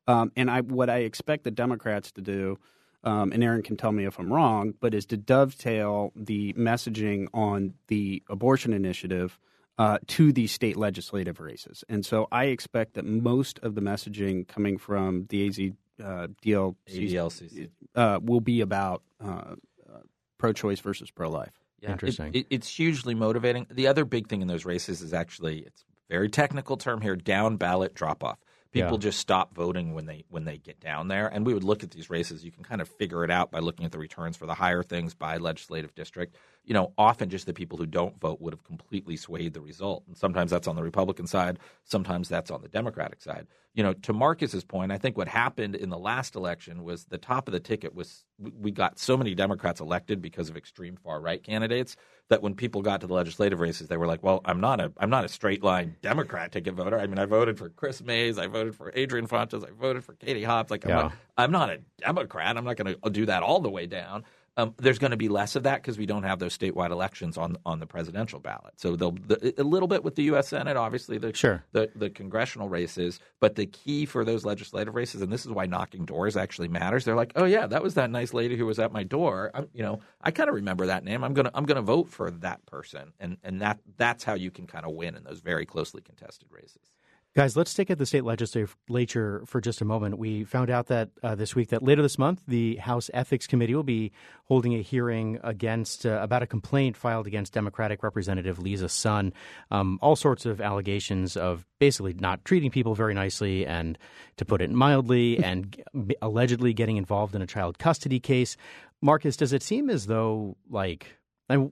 Um, 0.09 0.33
and 0.35 0.51
I, 0.51 0.63
what 0.63 0.89
I 0.89 0.99
expect 0.99 1.45
the 1.45 1.51
Democrats 1.51 2.11
to 2.13 2.23
do, 2.23 2.59
um, 3.05 3.33
and 3.33 3.45
Aaron 3.45 3.63
can 3.63 3.77
tell 3.77 3.93
me 3.93 4.07
if 4.07 4.19
I'm 4.19 4.33
wrong, 4.33 4.75
but 4.81 4.95
is 4.95 5.05
to 5.07 5.17
dovetail 5.19 6.13
the 6.17 6.55
messaging 6.55 7.27
on 7.35 7.75
the 7.89 8.23
abortion 8.31 8.73
initiative 8.73 9.39
uh, 9.79 9.99
to 10.07 10.33
these 10.33 10.53
state 10.53 10.77
legislative 10.77 11.39
races. 11.39 11.85
And 11.89 12.05
so 12.07 12.29
I 12.33 12.47
expect 12.47 12.95
that 12.95 13.05
most 13.05 13.59
of 13.59 13.75
the 13.75 13.83
messaging 13.83 14.49
coming 14.49 14.79
from 14.79 15.27
the 15.29 15.47
AZ 15.47 15.59
uh, 16.03 16.29
DLCC 16.45 17.69
uh, 17.95 18.21
will 18.23 18.41
be 18.41 18.61
about 18.61 19.03
uh, 19.23 19.55
uh, 19.89 19.99
pro-choice 20.39 20.81
versus 20.81 21.11
pro-life. 21.11 21.53
Yeah, 21.81 21.93
Interesting. 21.93 22.29
It, 22.29 22.39
it, 22.39 22.47
it's 22.51 22.69
hugely 22.69 23.15
motivating. 23.15 23.67
The 23.71 23.87
other 23.87 24.05
big 24.05 24.29
thing 24.29 24.43
in 24.43 24.49
those 24.49 24.65
races 24.65 25.03
is 25.03 25.13
actually 25.13 25.61
it's 25.61 25.85
very 26.09 26.29
technical 26.29 26.77
term 26.77 27.01
here: 27.01 27.17
down 27.17 27.57
ballot 27.57 27.95
drop 27.95 28.25
off. 28.25 28.39
People 28.77 28.99
yeah. 28.99 29.03
just 29.03 29.19
stop 29.19 29.55
voting 29.55 29.95
when 29.95 30.07
they 30.07 30.25
when 30.29 30.45
they 30.45 30.59
get 30.59 30.81
down 30.81 31.09
there, 31.09 31.27
and 31.29 31.47
we 31.47 31.55
would 31.55 31.65
look 31.65 31.83
at 31.83 31.91
these 31.91 32.11
races. 32.11 32.45
You 32.45 32.53
can 32.53 32.65
kind 32.65 32.81
of 32.81 32.89
figure 32.89 33.25
it 33.25 33.31
out 33.31 33.51
by 33.51 33.59
looking 33.59 33.85
at 33.85 33.93
the 33.93 33.99
returns 33.99 34.37
for 34.37 34.47
the 34.47 34.55
higher 34.55 34.83
things 34.83 35.15
by 35.15 35.39
legislative 35.39 35.95
district 35.95 36.37
you 36.67 36.75
know, 36.75 36.93
often 36.99 37.31
just 37.31 37.47
the 37.47 37.55
people 37.55 37.79
who 37.79 37.87
don't 37.87 38.21
vote 38.21 38.41
would 38.41 38.53
have 38.53 38.65
completely 38.65 39.17
swayed 39.17 39.55
the 39.55 39.61
result. 39.61 40.03
And 40.09 40.17
sometimes 40.17 40.51
that's 40.51 40.67
on 40.67 40.75
the 40.75 40.83
Republican 40.83 41.27
side, 41.27 41.61
sometimes 41.85 42.29
that's 42.29 42.51
on 42.51 42.61
the 42.61 42.69
Democratic 42.69 43.23
side. 43.23 43.47
You 43.73 43.85
know, 43.85 43.93
to 43.93 44.13
Marcus's 44.13 44.65
point, 44.65 44.91
I 44.91 44.99
think 44.99 45.17
what 45.17 45.29
happened 45.29 45.77
in 45.77 45.91
the 45.91 45.99
last 45.99 46.35
election 46.35 46.83
was 46.83 47.05
the 47.05 47.19
top 47.19 47.47
of 47.47 47.53
the 47.53 47.61
ticket 47.61 47.95
was 47.95 48.25
we 48.39 48.71
got 48.71 48.99
so 48.99 49.17
many 49.17 49.35
Democrats 49.35 49.81
elected 49.81 50.21
because 50.21 50.51
of 50.51 50.57
extreme 50.57 50.97
far 50.97 51.21
right 51.21 51.43
candidates 51.43 51.97
that 52.29 52.43
when 52.43 52.55
people 52.55 52.83
got 52.83 53.01
to 53.01 53.07
the 53.07 53.15
legislative 53.15 53.61
races, 53.61 53.89
they 53.89 53.97
were 53.97 54.07
like, 54.07 54.23
"Well, 54.23 54.41
I'm 54.45 54.61
not 54.61 54.81
a 54.81 54.93
I'm 54.99 55.11
not 55.11 55.25
a 55.25 55.29
straight 55.29 55.63
line 55.63 55.97
Democrat 56.03 56.53
ticket 56.53 56.75
voter. 56.75 56.99
I 56.99 57.07
mean, 57.07 57.19
I 57.19 57.25
voted 57.25 57.57
for 57.59 57.71
Kris 57.71 58.03
Mayes, 58.03 58.39
I 58.39 58.47
voted 58.47 58.75
for 58.75 58.93
Adrian 58.95 59.27
Fontes, 59.27 59.65
I 59.65 59.71
voted 59.71 60.05
for 60.05 60.15
Katie 60.15 60.45
Hobbs. 60.45 60.71
Like, 60.71 60.85
I'm, 60.85 60.91
yeah. 60.91 60.97
not, 60.97 61.13
I'm 61.39 61.51
not 61.53 61.71
a 61.71 61.79
Democrat. 61.99 62.57
I'm 62.57 62.65
not 62.65 62.77
going 62.77 62.97
to 63.03 63.11
do 63.11 63.27
that 63.27 63.43
all 63.43 63.61
the 63.61 63.71
way 63.71 63.87
down." 63.87 64.25
Um, 64.59 64.75
there's 64.79 64.99
going 64.99 65.11
to 65.11 65.19
be 65.19 65.29
less 65.29 65.55
of 65.55 65.65
that 65.65 65.83
because 65.83 65.99
we 65.99 66.07
don't 66.07 66.23
have 66.23 66.39
those 66.39 66.57
statewide 66.57 66.91
elections 66.91 67.37
on 67.37 67.59
on 67.67 67.79
the 67.79 67.87
presidential 67.87 68.41
ballot. 68.41 68.73
So 68.77 68.97
they'll 68.97 69.13
the, 69.13 69.55
a 69.59 69.63
little 69.63 69.87
bit 69.89 70.03
with 70.03 70.15
the 70.15 70.23
U.S. 70.25 70.49
Senate, 70.49 70.77
obviously 70.77 71.19
the 71.19 71.35
sure. 71.35 71.63
the 71.73 71.91
the 71.95 72.09
congressional 72.09 72.69
races, 72.69 73.21
but 73.39 73.57
the 73.57 73.67
key 73.67 74.07
for 74.07 74.25
those 74.25 74.47
legislative 74.47 74.95
races, 74.95 75.21
and 75.21 75.31
this 75.31 75.45
is 75.45 75.53
why 75.53 75.67
knocking 75.67 76.07
doors 76.07 76.37
actually 76.37 76.69
matters. 76.69 77.05
They're 77.05 77.17
like, 77.17 77.33
oh 77.37 77.45
yeah, 77.45 77.67
that 77.67 77.83
was 77.83 77.95
that 77.95 78.11
nice 78.11 78.33
lady 78.33 78.57
who 78.57 78.65
was 78.65 78.79
at 78.79 78.93
my 78.93 79.03
door. 79.03 79.51
I'm, 79.53 79.69
you 79.75 79.83
know, 79.83 80.01
I 80.23 80.31
kind 80.31 80.49
of 80.49 80.55
remember 80.55 80.87
that 80.87 81.05
name. 81.05 81.23
I'm 81.23 81.35
gonna 81.35 81.51
I'm 81.53 81.67
gonna 81.67 81.83
vote 81.83 82.09
for 82.09 82.31
that 82.31 82.65
person, 82.65 83.13
and 83.21 83.37
and 83.45 83.61
that 83.61 83.81
that's 83.99 84.25
how 84.25 84.35
you 84.35 84.51
can 84.51 84.67
kind 84.67 84.87
of 84.87 84.93
win 84.93 85.17
in 85.17 85.25
those 85.25 85.41
very 85.41 85.67
closely 85.67 86.01
contested 86.01 86.49
races. 86.51 86.93
Guys, 87.37 87.55
let's 87.55 87.71
stick 87.71 87.91
at 87.91 87.99
the 87.99 88.07
state 88.07 88.25
legislature 88.25 89.43
for 89.45 89.61
just 89.61 89.83
a 89.83 89.85
moment. 89.85 90.17
We 90.17 90.45
found 90.45 90.71
out 90.71 90.87
that 90.87 91.11
uh, 91.23 91.35
this 91.35 91.55
week 91.55 91.69
that 91.69 91.83
later 91.83 92.01
this 92.01 92.17
month, 92.17 92.41
the 92.49 92.77
House 92.77 93.11
Ethics 93.13 93.47
Committee 93.47 93.75
will 93.75 93.83
be 93.83 94.11
holding 94.47 94.75
a 94.75 94.81
hearing 94.81 95.39
against 95.45 96.07
uh, 96.07 96.19
about 96.23 96.43
a 96.43 96.47
complaint 96.47 96.97
filed 96.97 97.27
against 97.27 97.53
Democratic 97.53 98.03
Representative 98.03 98.57
Leezah 98.57 98.89
Sun. 98.89 99.35
Um, 99.71 99.99
all 100.01 100.17
sorts 100.17 100.47
of 100.47 100.63
allegations 100.63 101.37
of 101.37 101.67
basically 101.79 102.15
not 102.15 102.43
treating 102.47 102.71
people 102.71 102.95
very 102.95 103.13
nicely, 103.13 103.67
and 103.67 103.99
to 104.39 104.47
put 104.47 104.63
it 104.63 104.71
mildly, 104.71 105.37
and 105.45 105.85
allegedly 106.23 106.73
getting 106.73 106.97
involved 106.97 107.35
in 107.35 107.43
a 107.43 107.47
child 107.47 107.79
custody 107.79 108.19
case. 108.19 108.57
Marcus, 109.03 109.37
does 109.37 109.53
it 109.53 109.63
seem 109.63 109.91
as 109.91 110.07
though 110.07 110.57
like 110.71 111.19
and 111.51 111.71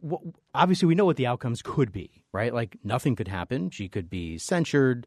obviously 0.55 0.87
we 0.87 0.95
know 0.95 1.07
what 1.07 1.17
the 1.17 1.27
outcomes 1.27 1.63
could 1.63 1.91
be, 1.91 2.23
right? 2.35 2.53
Like 2.53 2.77
nothing 2.85 3.17
could 3.17 3.29
happen. 3.29 3.71
She 3.71 3.89
could 3.89 4.11
be 4.11 4.37
censured 4.37 5.07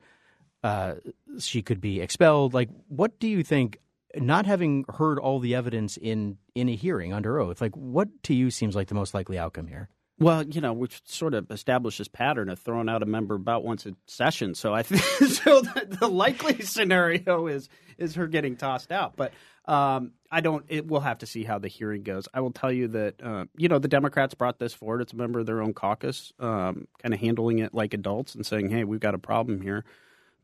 uh, 0.64 0.96
she 1.40 1.62
could 1.62 1.82
be 1.82 2.02
expelled. 2.02 2.54
Like, 2.54 2.70
what 2.88 3.20
do 3.20 3.28
you 3.28 3.44
think? 3.44 3.80
Not 4.16 4.46
having 4.46 4.86
heard 4.96 5.20
all 5.20 5.40
the 5.40 5.54
evidence 5.54 5.98
in 5.98 6.38
in 6.56 6.70
a 6.70 6.76
hearing 6.76 7.14
under 7.14 7.40
oath, 7.40 7.62
like 7.62 7.76
what 7.76 8.08
to 8.24 8.34
you 8.34 8.50
seems 8.50 8.76
like 8.76 8.88
the 8.88 8.96
most 8.96 9.14
likely 9.14 9.38
outcome 9.38 9.68
here? 9.68 9.90
Well, 10.20 10.44
you 10.44 10.62
know, 10.62 10.74
we've 10.74 11.00
sort 11.06 11.36
of 11.36 11.52
established 11.52 12.00
this 12.00 12.08
pattern 12.08 12.50
of 12.50 12.58
throwing 12.58 12.90
out 12.90 13.04
a 13.04 13.06
member 13.06 13.36
about 13.36 13.64
once 13.64 13.86
a 13.86 13.94
session. 14.08 14.56
So 14.56 14.74
I 14.74 14.82
think 14.82 15.02
so. 15.32 15.62
The, 15.62 15.98
the 16.00 16.08
likely 16.08 16.62
scenario 16.62 17.48
is 17.48 17.70
is 17.98 18.16
her 18.16 18.28
getting 18.28 18.56
tossed 18.56 18.92
out. 18.92 19.16
But 19.16 19.34
um, 19.66 20.14
I 20.32 20.42
don't. 20.42 20.66
It, 20.70 20.88
we'll 20.88 21.02
have 21.02 21.20
to 21.20 21.28
see 21.28 21.44
how 21.44 21.60
the 21.60 21.68
hearing 21.68 22.02
goes. 22.02 22.28
I 22.34 22.42
will 22.42 22.52
tell 22.52 22.72
you 22.72 22.88
that 22.90 23.22
uh, 23.22 23.46
you 23.56 23.68
know 23.68 23.78
the 23.78 23.88
Democrats 23.88 24.34
brought 24.34 24.58
this 24.58 24.74
forward. 24.74 25.02
It's 25.02 25.14
a 25.14 25.18
member 25.18 25.40
of 25.40 25.46
their 25.46 25.62
own 25.62 25.74
caucus, 25.74 26.34
um, 26.40 26.88
kind 27.02 27.14
of 27.14 27.20
handling 27.20 27.60
it 27.60 27.76
like 27.76 27.94
adults 27.94 28.34
and 28.34 28.44
saying, 28.44 28.72
"Hey, 28.72 28.86
we've 28.86 29.00
got 29.00 29.14
a 29.14 29.20
problem 29.20 29.62
here." 29.62 29.86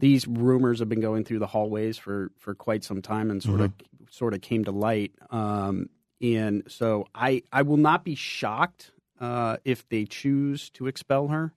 These 0.04 0.28
rumors 0.28 0.80
have 0.80 0.90
been 0.90 1.00
going 1.00 1.24
through 1.24 1.40
the 1.40 1.48
hallways 1.48 1.98
for 1.98 2.30
for 2.38 2.54
quite 2.54 2.84
some 2.84 3.02
time 3.02 3.32
and 3.32 3.42
sort 3.42 3.62
mm-hmm. 3.62 4.04
of 4.04 4.14
sort 4.14 4.34
of 4.34 4.42
came 4.42 4.66
to 4.66 4.72
light. 4.72 5.14
Um, 5.30 5.88
and 6.22 6.64
so 6.68 7.08
I 7.16 7.44
I 7.54 7.62
will 7.62 7.78
not 7.78 8.04
be 8.04 8.16
shocked 8.16 8.92
uh, 9.22 9.56
if 9.64 9.88
they 9.88 10.04
choose 10.04 10.70
to 10.72 10.88
expel 10.88 11.30
her. 11.30 11.54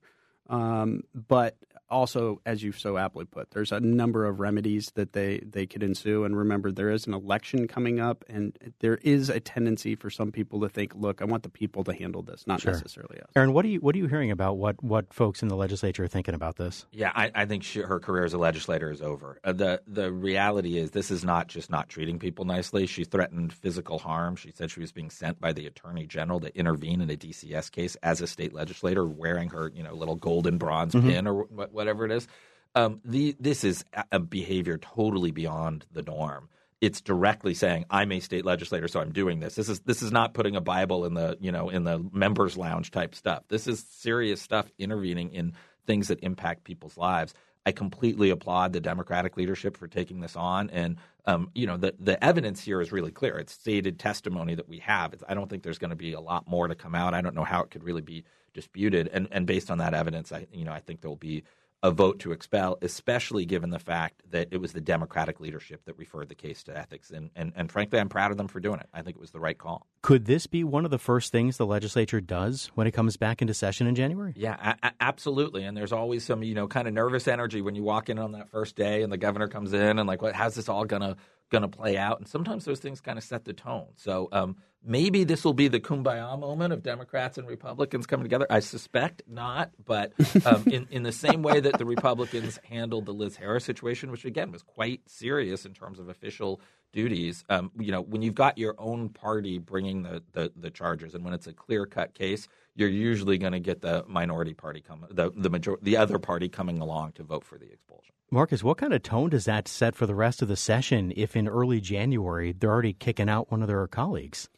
Um, 0.49 1.03
but 1.13 1.57
also, 1.88 2.40
as 2.44 2.62
you've 2.62 2.79
so 2.79 2.96
aptly 2.96 3.25
put, 3.25 3.51
there's 3.51 3.72
a 3.72 3.81
number 3.81 4.27
of 4.27 4.40
remedies 4.40 4.90
that 4.94 5.12
they, 5.12 5.38
they 5.38 5.66
could 5.66 5.83
ensue. 5.83 6.25
And 6.25 6.37
remember, 6.37 6.72
there 6.72 6.90
is 6.90 7.07
an 7.07 7.14
election 7.14 7.68
coming 7.68 8.01
up, 8.01 8.25
and 8.29 8.57
there 8.81 8.96
is 8.96 9.29
a 9.29 9.40
tendency 9.40 9.94
for 9.94 10.11
some 10.11 10.33
people 10.33 10.61
to 10.61 10.68
think, 10.68 10.94
look, 10.94 11.22
I 11.22 11.25
want 11.25 11.42
the 11.42 11.49
people 11.49 11.85
to 11.85 11.92
handle 11.92 12.22
this, 12.22 12.46
not 12.46 12.61
sure. 12.61 12.72
necessarily 12.72 13.20
us. 13.20 13.29
Aaron, 13.37 13.53
what 13.53 13.64
are 13.64 13.68
you 13.68 13.81
what 13.81 13.94
are 13.94 13.99
you 13.99 14.07
hearing 14.07 14.31
about 14.31 14.57
what 14.57 14.83
what 14.83 15.12
folks 15.12 15.42
in 15.42 15.49
the 15.49 15.57
legislature 15.57 16.05
are 16.05 16.09
thinking 16.09 16.35
about 16.35 16.57
this? 16.57 16.87
Yeah, 16.92 17.12
I, 17.14 17.31
I 17.35 17.46
think 17.46 17.62
she, 17.62 17.81
her 17.81 18.01
career 18.01 18.25
as 18.25 18.33
a 18.33 18.38
legislator 18.38 18.90
is 18.90 19.01
over. 19.01 19.38
Uh, 19.44 19.53
the 19.53 19.83
the 19.87 20.12
reality 20.12 20.79
is, 20.79 20.90
this 20.90 21.11
is 21.11 21.25
not 21.25 21.49
just 21.49 21.70
not 21.70 21.88
treating 21.88 22.18
people 22.18 22.44
nicely. 22.44 22.87
She 22.87 23.05
threatened 23.05 23.53
physical 23.53 23.99
harm. 23.99 24.37
She 24.37 24.53
said 24.53 24.70
she 24.70 24.81
was 24.81 24.92
being 24.92 25.11
sent 25.11 25.40
by 25.40 25.53
the 25.53 25.66
attorney 25.66 26.07
general 26.07 26.40
to 26.40 26.57
intervene 26.57 27.01
in 27.01 27.11
a 27.11 27.16
DCS 27.16 27.70
case 27.70 27.96
as 28.03 28.20
a 28.20 28.27
state 28.27 28.53
legislator, 28.53 29.07
wearing 29.07 29.51
her 29.51 29.70
you 29.75 29.83
know 29.83 29.94
little 29.94 30.16
golden 30.16 30.59
bronze 30.59 30.94
mm-hmm. 30.94 31.09
pin 31.09 31.27
or 31.27 31.46
whatever 31.77 32.05
it 32.05 32.11
is. 32.11 32.27
Um, 32.75 33.01
the, 33.05 33.37
this 33.39 33.65
is 33.65 33.85
a 34.11 34.19
behavior 34.19 34.79
totally 34.79 35.31
beyond 35.31 35.87
the 35.93 36.03
norm. 36.03 36.49
It's 36.81 37.01
directly 37.01 37.55
saying 37.55 37.87
I'm 37.89 38.12
a 38.12 38.21
state 38.21 38.45
legislator, 38.45 38.87
so 38.87 39.01
I'm 39.01 39.12
doing 39.12 39.41
this. 39.41 39.55
This 39.55 39.71
is 39.71 39.81
this 39.81 40.03
is 40.03 40.12
not 40.12 40.35
putting 40.35 40.57
a 40.57 40.61
Bible 40.61 41.07
in 41.07 41.15
the 41.15 41.39
you 41.41 41.51
know 41.51 41.71
in 41.71 41.85
the 41.85 42.05
members' 42.12 42.59
lounge 42.59 42.91
type 42.91 43.15
stuff. 43.15 43.45
This 43.49 43.67
is 43.67 43.87
serious 43.89 44.43
stuff, 44.43 44.71
intervening 44.79 45.33
in 45.33 45.55
things 45.87 46.09
that 46.09 46.21
impact 46.23 46.65
people's 46.65 46.99
lives. 46.99 47.33
I 47.65 47.73
completely 47.73 48.31
applaud 48.31 48.73
the 48.73 48.81
Democratic 48.81 49.37
leadership 49.37 49.77
for 49.77 49.89
taking 49.89 50.21
this 50.21 50.37
on, 50.37 50.69
and 50.69 50.99
um, 51.25 51.51
you 51.55 51.67
know 51.67 51.79
the 51.79 51.95
the 51.99 52.23
evidence 52.23 52.62
here 52.62 52.83
is 52.83 52.93
really 52.93 53.11
clear. 53.11 53.39
It's 53.39 53.55
stated 53.55 53.99
testimony 53.99 54.55
that 54.55 54.69
we 54.69 54.79
have. 54.81 55.15
It's, 55.15 55.25
I 55.27 55.33
don't 55.33 55.49
think 55.49 55.62
there's 55.62 55.79
going 55.79 55.91
to 55.91 55.97
be 55.97 56.12
a 56.12 56.21
lot 56.21 56.47
more 56.47 56.69
to 56.69 56.75
come 56.75 56.95
out. 56.95 57.15
I 57.15 57.23
don't 57.23 57.35
know 57.35 57.43
how 57.43 57.62
it 57.62 57.71
could 57.71 57.85
really 57.85 58.03
be 58.03 58.25
disputed, 58.53 59.09
and 59.12 59.29
and 59.33 59.47
based 59.47 59.71
on 59.71 59.79
that 59.79 59.95
evidence, 59.95 60.31
I 60.31 60.47
you 60.53 60.65
know 60.65 60.73
I 60.73 60.81
think 60.81 61.01
there 61.01 61.11
will 61.11 61.17
be 61.17 61.43
a 61.83 61.91
vote 61.91 62.19
to 62.21 62.33
expel, 62.33 62.79
especially 62.83 63.45
given 63.45 63.71
the 63.71 63.79
fact 63.79 64.23
that 64.31 64.49
it 64.51 64.57
was 64.59 64.73
the 64.73 64.81
Democratic 64.81 65.41
leadership 65.41 65.85
that 65.85 65.97
referred 65.97 66.29
the 66.29 66.35
case 66.35 66.62
to 66.65 66.77
ethics. 66.77 67.11
And, 67.11 67.31
and, 67.37 67.53
and 67.55 67.71
frankly, 67.71 68.01
I'm 68.01 68.09
proud 68.09 68.31
of 68.31 68.37
them 68.37 68.49
for 68.49 68.61
doing 68.61 68.81
it. 68.81 68.89
I 68.93 69.03
think 69.03 69.17
it 69.17 69.21
was 69.21 69.31
the 69.31 69.41
right 69.41 69.57
call. 69.57 69.87
Could 70.03 70.25
this 70.25 70.47
be 70.47 70.65
one 70.65 70.85
of 70.85 70.91
the 70.91 70.99
first 70.99 71.33
things 71.33 71.59
the 71.59 71.67
legislature 71.67 72.21
does 72.21 72.71
when 72.75 72.87
it 72.87 72.93
comes 72.93 73.17
back 73.17 73.43
into 73.43 73.55
session 73.55 73.87
in 73.87 73.95
January? 73.95 74.33
Yeah, 74.37 74.75
a- 74.83 74.93
absolutely. 75.01 75.65
And 75.65 75.77
there's 75.77 75.93
always 75.93 76.25
some, 76.25 76.43
you 76.43 76.55
know, 76.55 76.67
kind 76.67 76.89
of 76.89 76.95
nervous 76.95 77.29
energy 77.29 77.61
when 77.61 77.75
you 77.75 77.83
walk 77.83 78.09
in 78.09 78.19
on 78.19 78.33
that 78.33 78.49
first 78.49 78.75
day 78.75 79.03
and 79.03 79.12
the 79.12 79.19
governor 79.19 79.49
comes 79.49 79.73
in 79.73 79.99
and 79.99 80.07
like, 80.07 80.23
what, 80.23 80.35
how's 80.35 80.55
this 80.55 80.69
all 80.69 80.85
going 80.87 81.03
to 81.03 81.17
going 81.51 81.63
to 81.63 81.69
play 81.69 81.97
out. 81.97 82.19
And 82.19 82.29
sometimes 82.29 82.65
those 82.65 82.81
things 82.81 83.01
kind 83.01 83.19
of 83.19 83.25
set 83.25 83.45
the 83.45 83.53
tone. 83.53 83.87
So 83.97 84.29
um, 84.33 84.57
maybe 84.85 85.25
this 85.25 85.45
will 85.45 85.53
be 85.53 85.69
the 85.69 85.81
kumbaya 85.81 86.39
moment 86.39 86.73
of 86.73 86.83
Democrats 86.83 87.39
and 87.39 87.47
Republicans 87.47 88.07
coming 88.07 88.25
together. 88.25 88.47
I 88.51 88.61
suspect 88.61 89.23
not, 89.29 89.71
but 89.85 90.13
um, 90.47 90.65
in, 90.67 90.87
in 90.91 91.03
the 91.03 91.13
same 91.13 91.43
way 91.43 91.61
that 91.61 91.79
the 91.79 91.85
Republicans 91.85 92.59
handled 92.69 93.07
the 93.07 93.13
Liz 93.13 93.37
Harris 93.37 93.65
situation, 93.65 94.11
which 94.11 94.25
again 94.25 94.51
was 94.51 94.63
quite 94.63 95.01
serious 95.07 95.65
in 95.65 95.75
terms 95.75 95.99
of 95.99 96.09
official 96.09 96.61
duties. 96.93 97.45
Um, 97.49 97.71
you 97.79 97.93
know, 97.93 98.01
when 98.01 98.23
you've 98.23 98.35
got 98.35 98.59
your 98.59 98.75
own 98.79 99.11
party 99.11 99.59
bringing 99.59 100.03
the, 100.03 100.23
the, 100.33 100.53
the 100.57 100.71
charges, 100.71 101.15
and 101.15 101.25
when 101.25 101.35
it's 101.35 101.47
a 101.47 101.53
clear 101.53 101.87
cut 101.87 102.15
case, 102.15 102.49
you're 102.75 102.89
usually 102.89 103.39
going 103.39 103.53
to 103.53 103.61
get 103.61 103.83
the 103.83 104.05
minority 104.07 104.55
party 104.55 104.81
come, 104.81 105.07
the 105.11 105.31
the 105.35 105.51
major, 105.51 105.77
the 105.83 105.97
other 105.97 106.19
party 106.19 106.49
coming 106.49 106.79
along 106.81 107.13
to 107.13 107.23
vote 107.23 107.45
for 107.45 107.59
the 107.59 107.71
expulsion. 107.71 108.16
Marcus, 108.31 108.65
what 108.65 108.79
kind 108.79 108.93
of 108.93 109.03
tone 109.03 109.31
does 109.31 109.45
that 109.45 109.69
set 109.69 109.95
for 109.95 110.07
the 110.07 110.15
rest 110.15 110.43
of 110.43 110.49
the 110.49 110.57
session 110.57 111.12
if 111.17 111.37
in 111.37 111.47
early 111.47 111.81
January 111.81 112.53
they're 112.53 112.71
already 112.71 112.93
kicking 112.93 113.29
out 113.29 113.51
one 113.51 113.62
of 113.62 113.69
their 113.69 113.87
colleagues? 113.87 114.49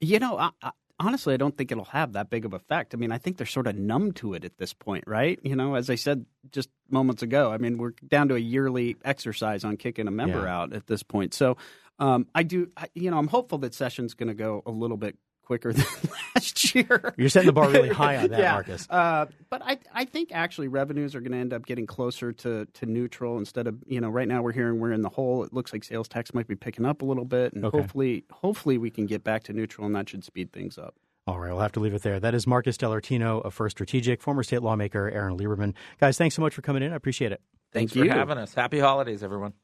You 0.00 0.18
know, 0.18 0.36
I, 0.36 0.50
I, 0.62 0.72
honestly, 1.00 1.32
I 1.32 1.36
don't 1.38 1.56
think 1.56 1.72
it'll 1.72 1.84
have 1.86 2.12
that 2.12 2.28
big 2.28 2.44
of 2.44 2.52
effect. 2.52 2.94
I 2.94 2.98
mean, 2.98 3.12
I 3.12 3.18
think 3.18 3.38
they're 3.38 3.46
sort 3.46 3.66
of 3.66 3.76
numb 3.76 4.12
to 4.14 4.34
it 4.34 4.44
at 4.44 4.58
this 4.58 4.74
point, 4.74 5.04
right? 5.06 5.38
You 5.42 5.56
know, 5.56 5.74
as 5.74 5.88
I 5.88 5.94
said 5.94 6.26
just 6.50 6.68
moments 6.90 7.22
ago, 7.22 7.50
I 7.50 7.58
mean, 7.58 7.78
we're 7.78 7.92
down 8.06 8.28
to 8.28 8.34
a 8.34 8.38
yearly 8.38 8.96
exercise 9.04 9.64
on 9.64 9.78
kicking 9.78 10.06
a 10.06 10.10
member 10.10 10.42
yeah. 10.42 10.56
out 10.56 10.72
at 10.74 10.86
this 10.86 11.02
point. 11.02 11.32
So 11.32 11.56
um, 11.98 12.26
I 12.34 12.42
do, 12.42 12.70
I, 12.76 12.88
you 12.94 13.10
know, 13.10 13.18
I'm 13.18 13.28
hopeful 13.28 13.58
that 13.58 13.74
session's 13.74 14.14
going 14.14 14.28
to 14.28 14.34
go 14.34 14.62
a 14.66 14.70
little 14.70 14.96
bit 14.96 15.16
quicker 15.44 15.72
than 15.74 15.84
last 16.34 16.74
year. 16.74 17.14
You're 17.16 17.28
setting 17.28 17.46
the 17.46 17.52
bar 17.52 17.70
really 17.70 17.88
high 17.90 18.16
on 18.16 18.28
that, 18.28 18.40
yeah. 18.40 18.52
Marcus. 18.52 18.86
Uh, 18.88 19.26
but 19.50 19.62
I, 19.64 19.78
I 19.92 20.04
think 20.04 20.30
actually 20.32 20.68
revenues 20.68 21.14
are 21.14 21.20
going 21.20 21.32
to 21.32 21.38
end 21.38 21.52
up 21.52 21.66
getting 21.66 21.86
closer 21.86 22.32
to, 22.32 22.66
to 22.66 22.86
neutral 22.86 23.38
instead 23.38 23.66
of 23.66 23.82
you 23.86 24.00
know 24.00 24.08
right 24.08 24.28
now 24.28 24.42
we're 24.42 24.52
hearing 24.52 24.80
we're 24.80 24.92
in 24.92 25.02
the 25.02 25.08
hole. 25.08 25.44
It 25.44 25.52
looks 25.52 25.72
like 25.72 25.84
sales 25.84 26.08
tax 26.08 26.34
might 26.34 26.46
be 26.46 26.56
picking 26.56 26.84
up 26.84 27.02
a 27.02 27.04
little 27.04 27.24
bit, 27.24 27.52
and 27.52 27.64
okay. 27.64 27.78
hopefully 27.78 28.24
hopefully 28.30 28.78
we 28.78 28.90
can 28.90 29.06
get 29.06 29.24
back 29.24 29.44
to 29.44 29.52
neutral, 29.52 29.86
and 29.86 29.94
that 29.94 30.08
should 30.08 30.24
speed 30.24 30.52
things 30.52 30.78
up. 30.78 30.94
All 31.26 31.38
right, 31.38 31.52
we'll 31.52 31.62
have 31.62 31.72
to 31.72 31.80
leave 31.80 31.94
it 31.94 32.02
there. 32.02 32.20
That 32.20 32.34
is 32.34 32.46
Marcus 32.46 32.76
Dellartino 32.76 33.42
of 33.42 33.54
First 33.54 33.76
Strategic, 33.76 34.20
former 34.20 34.42
state 34.42 34.62
lawmaker 34.62 35.08
Aaron 35.08 35.38
Lieberman. 35.38 35.72
Guys, 35.98 36.18
thanks 36.18 36.34
so 36.34 36.42
much 36.42 36.54
for 36.54 36.60
coming 36.60 36.82
in. 36.82 36.92
I 36.92 36.96
appreciate 36.96 37.32
it. 37.32 37.40
Thanks 37.72 37.92
Thank 37.92 38.08
for 38.08 38.14
having 38.14 38.38
us. 38.38 38.54
Happy 38.54 38.78
holidays, 38.78 39.22
everyone. 39.22 39.54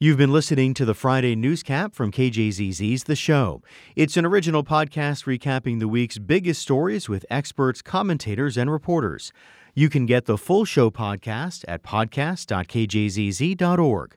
You've 0.00 0.16
been 0.16 0.32
listening 0.32 0.74
to 0.74 0.84
the 0.84 0.94
Friday 0.94 1.34
newscap 1.34 1.92
from 1.92 2.12
KJZZ's 2.12 3.02
The 3.02 3.16
Show. 3.16 3.62
It's 3.96 4.16
an 4.16 4.24
original 4.24 4.62
podcast 4.62 5.24
recapping 5.24 5.80
the 5.80 5.88
week's 5.88 6.18
biggest 6.18 6.62
stories 6.62 7.08
with 7.08 7.26
experts, 7.28 7.82
commentators, 7.82 8.56
and 8.56 8.70
reporters. 8.70 9.32
You 9.74 9.88
can 9.88 10.06
get 10.06 10.26
the 10.26 10.38
full 10.38 10.64
show 10.64 10.92
podcast 10.92 11.64
at 11.66 11.82
podcast.kjzz.org. 11.82 14.16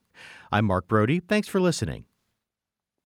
I'm 0.52 0.66
Mark 0.66 0.88
Brodie. 0.88 1.20
Thanks 1.20 1.48
for 1.48 1.60
listening. 1.60 2.06